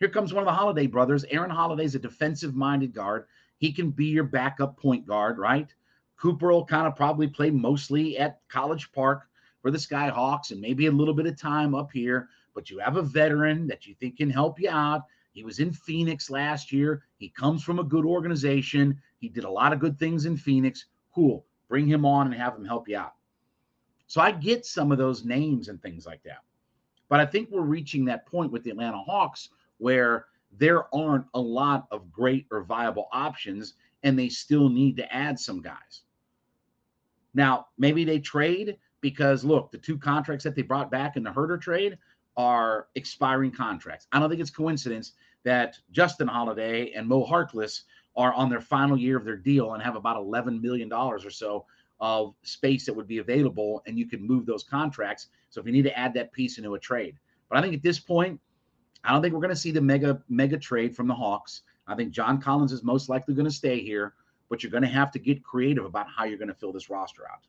here 0.00 0.08
comes 0.08 0.32
one 0.32 0.42
of 0.42 0.46
the 0.46 0.52
Holiday 0.52 0.86
brothers. 0.86 1.24
Aaron 1.30 1.50
Holiday's 1.50 1.94
a 1.94 1.98
defensive 1.98 2.54
minded 2.54 2.92
guard. 2.92 3.26
He 3.58 3.72
can 3.72 3.90
be 3.90 4.06
your 4.06 4.24
backup 4.24 4.76
point 4.76 5.06
guard, 5.06 5.38
right? 5.38 5.72
Cooper 6.16 6.52
will 6.52 6.64
kind 6.64 6.86
of 6.86 6.96
probably 6.96 7.26
play 7.26 7.50
mostly 7.50 8.18
at 8.18 8.40
College 8.48 8.90
Park 8.92 9.28
for 9.60 9.70
the 9.70 9.78
Skyhawks 9.78 10.50
and 10.50 10.60
maybe 10.60 10.86
a 10.86 10.92
little 10.92 11.14
bit 11.14 11.26
of 11.26 11.38
time 11.38 11.74
up 11.74 11.90
here, 11.92 12.28
but 12.54 12.70
you 12.70 12.78
have 12.78 12.96
a 12.96 13.02
veteran 13.02 13.66
that 13.66 13.86
you 13.86 13.94
think 13.94 14.16
can 14.16 14.30
help 14.30 14.60
you 14.60 14.70
out. 14.70 15.02
He 15.32 15.42
was 15.42 15.58
in 15.58 15.72
Phoenix 15.72 16.30
last 16.30 16.72
year. 16.72 17.02
He 17.18 17.28
comes 17.28 17.62
from 17.62 17.78
a 17.78 17.84
good 17.84 18.06
organization. 18.06 18.98
He 19.18 19.28
did 19.28 19.44
a 19.44 19.50
lot 19.50 19.72
of 19.72 19.80
good 19.80 19.98
things 19.98 20.24
in 20.24 20.36
Phoenix. 20.36 20.86
Cool. 21.14 21.44
Bring 21.68 21.86
him 21.86 22.06
on 22.06 22.26
and 22.26 22.34
have 22.34 22.56
him 22.56 22.64
help 22.64 22.88
you 22.88 22.96
out. 22.96 23.14
So 24.06 24.20
I 24.20 24.30
get 24.32 24.64
some 24.64 24.92
of 24.92 24.98
those 24.98 25.24
names 25.24 25.68
and 25.68 25.82
things 25.82 26.06
like 26.06 26.22
that. 26.22 26.42
But 27.08 27.20
I 27.20 27.26
think 27.26 27.50
we're 27.50 27.60
reaching 27.60 28.04
that 28.06 28.26
point 28.26 28.52
with 28.52 28.62
the 28.64 28.70
Atlanta 28.70 28.98
Hawks 28.98 29.50
where 29.78 30.26
there 30.58 30.94
aren't 30.94 31.26
a 31.34 31.40
lot 31.40 31.86
of 31.90 32.10
great 32.12 32.46
or 32.50 32.62
viable 32.62 33.08
options 33.12 33.74
and 34.02 34.18
they 34.18 34.28
still 34.28 34.68
need 34.68 34.96
to 34.96 35.12
add 35.12 35.38
some 35.38 35.60
guys. 35.60 36.02
Now, 37.34 37.66
maybe 37.76 38.04
they 38.04 38.18
trade 38.18 38.76
because 39.00 39.44
look, 39.44 39.70
the 39.70 39.78
two 39.78 39.98
contracts 39.98 40.44
that 40.44 40.54
they 40.54 40.62
brought 40.62 40.90
back 40.90 41.16
in 41.16 41.22
the 41.22 41.30
Huerter 41.30 41.60
trade 41.60 41.98
are 42.36 42.88
expiring 42.94 43.50
contracts. 43.50 44.06
I 44.12 44.18
don't 44.18 44.28
think 44.28 44.40
it's 44.40 44.50
coincidence 44.50 45.12
that 45.44 45.78
Justin 45.90 46.28
Holiday 46.28 46.92
and 46.92 47.06
Mo 47.06 47.24
Harkless 47.24 47.82
are 48.16 48.32
on 48.32 48.48
their 48.48 48.60
final 48.60 48.96
year 48.96 49.16
of 49.16 49.24
their 49.24 49.36
deal 49.36 49.74
and 49.74 49.82
have 49.82 49.96
about 49.96 50.16
$11 50.16 50.60
million 50.60 50.92
or 50.92 51.30
so 51.30 51.66
of 52.00 52.34
space 52.42 52.86
that 52.86 52.94
would 52.94 53.06
be 53.06 53.18
available 53.18 53.82
and 53.86 53.98
you 53.98 54.06
could 54.06 54.22
move 54.22 54.46
those 54.46 54.64
contracts. 54.64 55.28
So 55.50 55.60
if 55.60 55.66
you 55.66 55.72
need 55.72 55.84
to 55.84 55.98
add 55.98 56.14
that 56.14 56.32
piece 56.32 56.58
into 56.58 56.74
a 56.74 56.78
trade. 56.78 57.16
But 57.48 57.58
I 57.58 57.62
think 57.62 57.74
at 57.74 57.82
this 57.82 57.98
point, 57.98 58.40
I 59.04 59.12
don't 59.12 59.22
think 59.22 59.34
we're 59.34 59.40
going 59.40 59.50
to 59.50 59.56
see 59.56 59.70
the 59.70 59.80
mega 59.80 60.22
mega 60.28 60.58
trade 60.58 60.94
from 60.96 61.06
the 61.06 61.14
Hawks. 61.14 61.62
I 61.86 61.94
think 61.94 62.12
John 62.12 62.40
Collins 62.40 62.72
is 62.72 62.82
most 62.82 63.08
likely 63.08 63.34
going 63.34 63.46
to 63.46 63.52
stay 63.52 63.80
here. 63.80 64.14
but 64.48 64.62
you're 64.62 64.70
going 64.70 64.82
to 64.82 64.88
have 64.88 65.10
to 65.12 65.18
get 65.18 65.42
creative 65.42 65.84
about 65.84 66.06
how 66.08 66.24
you're 66.24 66.38
going 66.38 66.48
to 66.48 66.54
fill 66.54 66.72
this 66.72 66.88
roster 66.90 67.24
out. 67.30 67.40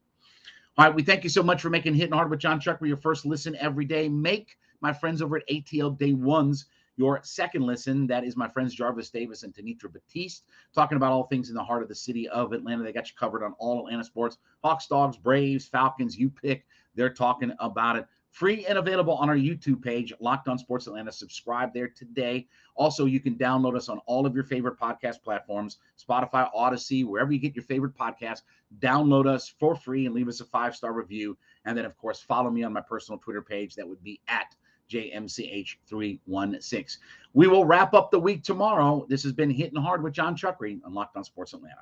All 0.78 0.86
right, 0.86 0.94
we 0.94 1.04
thank 1.04 1.24
you 1.24 1.30
so 1.30 1.42
much 1.42 1.62
for 1.62 1.70
making 1.70 1.96
Hitting 1.96 2.14
Hard 2.14 2.30
with 2.30 2.40
Jon 2.40 2.60
Chuck 2.60 2.80
your 2.82 2.98
first 2.98 3.26
listen 3.26 3.56
every 3.60 3.86
day. 3.86 4.08
Make 4.08 4.58
my 4.82 4.94
friends 4.94 5.22
over 5.22 5.38
at 5.38 5.48
ATL 5.48 5.98
Day 5.98 6.14
Ones 6.14 6.66
your 6.98 7.20
second 7.24 7.64
listen. 7.64 8.08
That 8.08 8.24
is 8.24 8.36
my 8.36 8.48
friends 8.48 8.74
Jarvis 8.76 9.10
Davis 9.10 9.44
and 9.44 9.54
Tanitra 9.54 9.92
Batiste 9.92 10.44
talking 10.74 10.96
about 10.96 11.12
all 11.12 11.24
things 11.28 11.50
in 11.50 11.56
the 11.56 11.64
heart 11.64 11.84
of 11.84 11.90
the 11.90 11.96
city 11.96 12.28
of 12.30 12.54
Atlanta. 12.54 12.84
They 12.84 12.92
got 12.92 13.08
you 13.08 13.16
covered 13.18 13.44
on 13.44 13.54
all 13.60 13.86
Atlanta 13.86 14.04
sports 14.04 14.38
Hawks, 14.64 14.88
Dogs, 14.88 15.18
Braves, 15.18 15.66
Falcons. 15.66 16.18
You 16.18 16.30
pick. 16.30 16.66
They're 16.96 17.14
talking 17.14 17.54
about 17.60 17.96
it. 17.96 18.08
Free 18.38 18.66
and 18.68 18.78
available 18.78 19.16
on 19.16 19.30
our 19.30 19.36
YouTube 19.36 19.82
page, 19.82 20.14
Locked 20.20 20.48
On 20.48 20.60
Sports 20.60 20.86
Atlanta. 20.86 21.12
Subscribe 21.12 21.74
there 21.74 21.88
today. 21.88 22.48
Also, 22.76 23.06
you 23.06 23.20
can 23.20 23.34
download 23.34 23.76
us 23.76 23.90
on 23.90 23.98
all 24.06 24.28
of 24.28 24.36
your 24.36 24.44
favorite 24.44 24.80
podcast 24.80 25.24
platforms 25.24 25.80
Spotify, 26.00 26.48
Audacy, 26.54 27.04
wherever 27.04 27.32
you 27.32 27.40
get 27.40 27.56
your 27.56 27.64
favorite 27.64 27.98
podcast. 27.98 28.44
Download 28.78 29.26
us 29.26 29.50
for 29.50 29.76
free 29.76 30.06
and 30.06 30.14
leave 30.14 30.28
us 30.28 30.40
a 30.40 30.46
five 30.46 30.76
star 30.76 30.94
review. 30.94 31.36
And 31.66 31.76
then, 31.76 31.86
of 31.86 31.98
course, 31.98 32.22
follow 32.22 32.52
me 32.52 32.62
on 32.62 32.74
my 32.74 32.82
personal 32.82 33.18
Twitter 33.18 33.42
page. 33.42 33.74
That 33.74 33.88
would 33.88 34.04
be 34.04 34.22
at 34.28 34.56
JMCH316. 34.92 36.98
We 37.34 37.48
will 37.48 37.66
wrap 37.66 37.96
up 37.96 38.12
the 38.12 38.20
week 38.20 38.44
tomorrow. 38.44 39.08
This 39.10 39.24
has 39.24 39.34
been 39.34 39.50
Hitting 39.50 39.82
Hard 39.82 40.04
with 40.04 40.14
Jon 40.14 40.36
Chuckery 40.36 40.80
on 40.86 40.94
Locked 40.94 41.18
On 41.18 41.24
Sports 41.24 41.54
Atlanta. 41.54 41.82